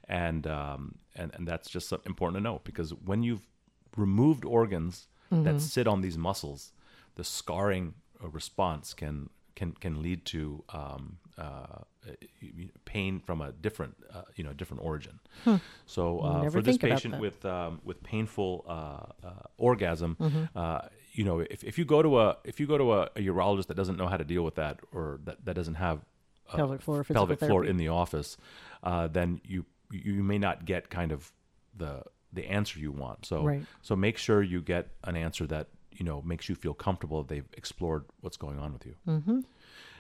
and, 0.09 0.47
um, 0.47 0.97
and 1.17 1.31
and 1.35 1.47
that's 1.49 1.69
just 1.71 1.93
important 2.07 2.37
to 2.39 2.43
know 2.43 2.61
because 2.65 2.91
when 2.95 3.23
you've 3.23 3.47
removed 3.97 4.45
organs 4.45 5.09
that 5.31 5.61
sit 5.61 5.87
on 5.89 6.01
these 6.01 6.17
muscles 6.17 6.73
the 7.17 7.25
scarring 7.25 7.95
uh, 8.23 8.29
response 8.29 8.95
can 8.95 9.31
can 9.57 9.73
can 9.73 10.03
lead 10.03 10.25
to 10.25 10.63
um, 10.73 11.19
uh, 11.39 11.79
pain 12.85 13.21
from 13.21 13.41
a 13.41 13.53
different 13.53 13.95
uh, 14.13 14.23
you 14.37 14.45
know 14.45 14.53
different 14.53 14.83
origin. 14.85 15.19
So 15.87 16.21
uh, 16.21 16.43
for 16.51 16.63
this 16.63 16.77
patient 16.95 17.15
with 17.21 17.45
um, 17.45 17.81
with 17.85 18.03
painful 18.03 18.65
uh, 18.69 18.73
uh, 19.27 19.31
orgasm, 19.59 20.17
Mm-hmm. 20.21 20.45
uh, 20.59 20.81
you 21.13 21.25
know, 21.25 21.39
if, 21.39 21.63
if 21.63 21.79
you 21.79 21.85
go 21.85 22.03
to 22.03 22.19
a 22.21 22.37
if 22.45 22.59
you 22.61 22.67
go 22.67 22.77
to 22.79 22.93
a, 22.93 23.03
a 23.17 23.21
urologist 23.21 23.67
that 23.69 23.77
doesn't 23.77 23.97
know 23.97 24.09
how 24.09 24.17
to 24.17 24.25
deal 24.25 24.43
with 24.43 24.57
that 24.57 24.81
or 24.93 25.21
that, 25.25 25.45
that 25.45 25.55
doesn't 25.55 25.75
have 25.75 25.99
Pelvic 26.49 26.83
floor 26.83 27.05
pelvic 27.05 27.39
floor 27.39 27.65
in 27.65 27.77
the 27.77 27.89
office, 27.89 28.37
uh, 28.83 29.07
then 29.09 29.41
you 29.45 29.65
you 30.05 30.23
may 30.23 30.39
not 30.39 30.65
get 30.65 30.91
kind 30.91 31.13
of 31.13 31.33
the 31.77 32.03
the 32.33 32.47
answer 32.51 32.79
you 32.81 32.91
want. 32.93 33.27
So 33.27 33.45
Right. 33.45 33.63
so 33.83 33.95
make 33.95 34.19
sure 34.19 34.43
you 34.43 34.61
get 34.61 34.89
an 35.05 35.17
answer 35.17 35.47
that 35.47 35.69
you 35.93 36.05
know 36.05 36.23
makes 36.23 36.49
you 36.49 36.55
feel 36.55 36.75
comfortable 36.75 37.23
that 37.23 37.29
they've 37.29 37.49
explored 37.57 38.05
what's 38.21 38.37
going 38.37 38.59
on 38.59 38.73
with 38.73 38.87
you. 38.87 38.95
Mm-hmm. 39.07 39.41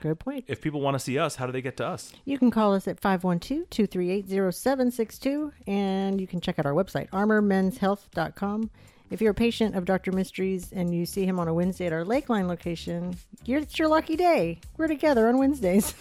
Good 0.00 0.18
point. 0.18 0.44
If 0.48 0.60
people 0.60 0.80
want 0.80 0.96
to 0.96 0.98
see 0.98 1.18
us, 1.18 1.36
how 1.36 1.46
do 1.46 1.52
they 1.52 1.62
get 1.62 1.76
to 1.78 1.86
us? 1.86 2.12
You 2.24 2.38
can 2.38 2.50
call 2.50 2.74
us 2.74 2.86
at 2.86 3.00
512-238-0762 3.00 5.52
and 5.66 6.20
you 6.20 6.26
can 6.26 6.40
check 6.40 6.58
out 6.58 6.66
our 6.66 6.74
website, 6.74 7.08
armormenshealth.com. 7.10 8.70
If 9.14 9.20
you're 9.20 9.30
a 9.30 9.34
patient 9.34 9.76
of 9.76 9.84
Dr. 9.84 10.10
Mistry's 10.10 10.72
and 10.72 10.92
you 10.92 11.06
see 11.06 11.24
him 11.24 11.38
on 11.38 11.46
a 11.46 11.54
Wednesday 11.54 11.86
at 11.86 11.92
our 11.92 12.04
Lakeline 12.04 12.48
location, 12.48 13.16
you're, 13.44 13.60
it's 13.60 13.78
your 13.78 13.86
lucky 13.86 14.16
day. 14.16 14.58
We're 14.76 14.88
together 14.88 15.28
on 15.28 15.38
Wednesdays. 15.38 15.94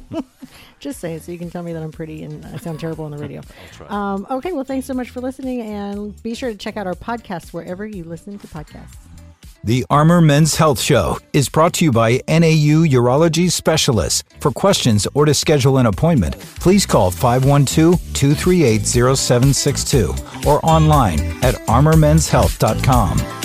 Just 0.78 1.00
saying, 1.00 1.20
so 1.20 1.32
you 1.32 1.38
can 1.38 1.50
tell 1.50 1.62
me 1.62 1.72
that 1.72 1.82
I'm 1.82 1.90
pretty 1.90 2.22
and 2.22 2.44
I 2.44 2.58
sound 2.58 2.80
terrible 2.80 3.06
on 3.06 3.12
the 3.12 3.16
radio. 3.16 3.40
Um, 3.88 4.26
okay, 4.30 4.52
well, 4.52 4.64
thanks 4.64 4.86
so 4.86 4.94
much 4.94 5.10
for 5.10 5.20
listening, 5.20 5.60
and 5.60 6.22
be 6.22 6.34
sure 6.34 6.50
to 6.50 6.56
check 6.56 6.76
out 6.76 6.86
our 6.86 6.94
podcast 6.94 7.52
wherever 7.52 7.86
you 7.86 8.04
listen 8.04 8.38
to 8.38 8.46
podcasts. 8.46 8.96
The 9.64 9.86
Armor 9.88 10.20
Men's 10.20 10.56
Health 10.56 10.78
Show 10.78 11.16
is 11.32 11.48
brought 11.48 11.72
to 11.74 11.86
you 11.86 11.90
by 11.90 12.20
NAU 12.28 12.84
Urology 12.84 13.50
Specialists. 13.50 14.22
For 14.38 14.50
questions 14.50 15.08
or 15.14 15.24
to 15.24 15.32
schedule 15.32 15.78
an 15.78 15.86
appointment, 15.86 16.38
please 16.38 16.84
call 16.84 17.10
512 17.10 17.98
238 18.12 18.84
0762 18.84 20.14
or 20.46 20.60
online 20.66 21.18
at 21.42 21.54
armormenshealth.com. 21.66 23.43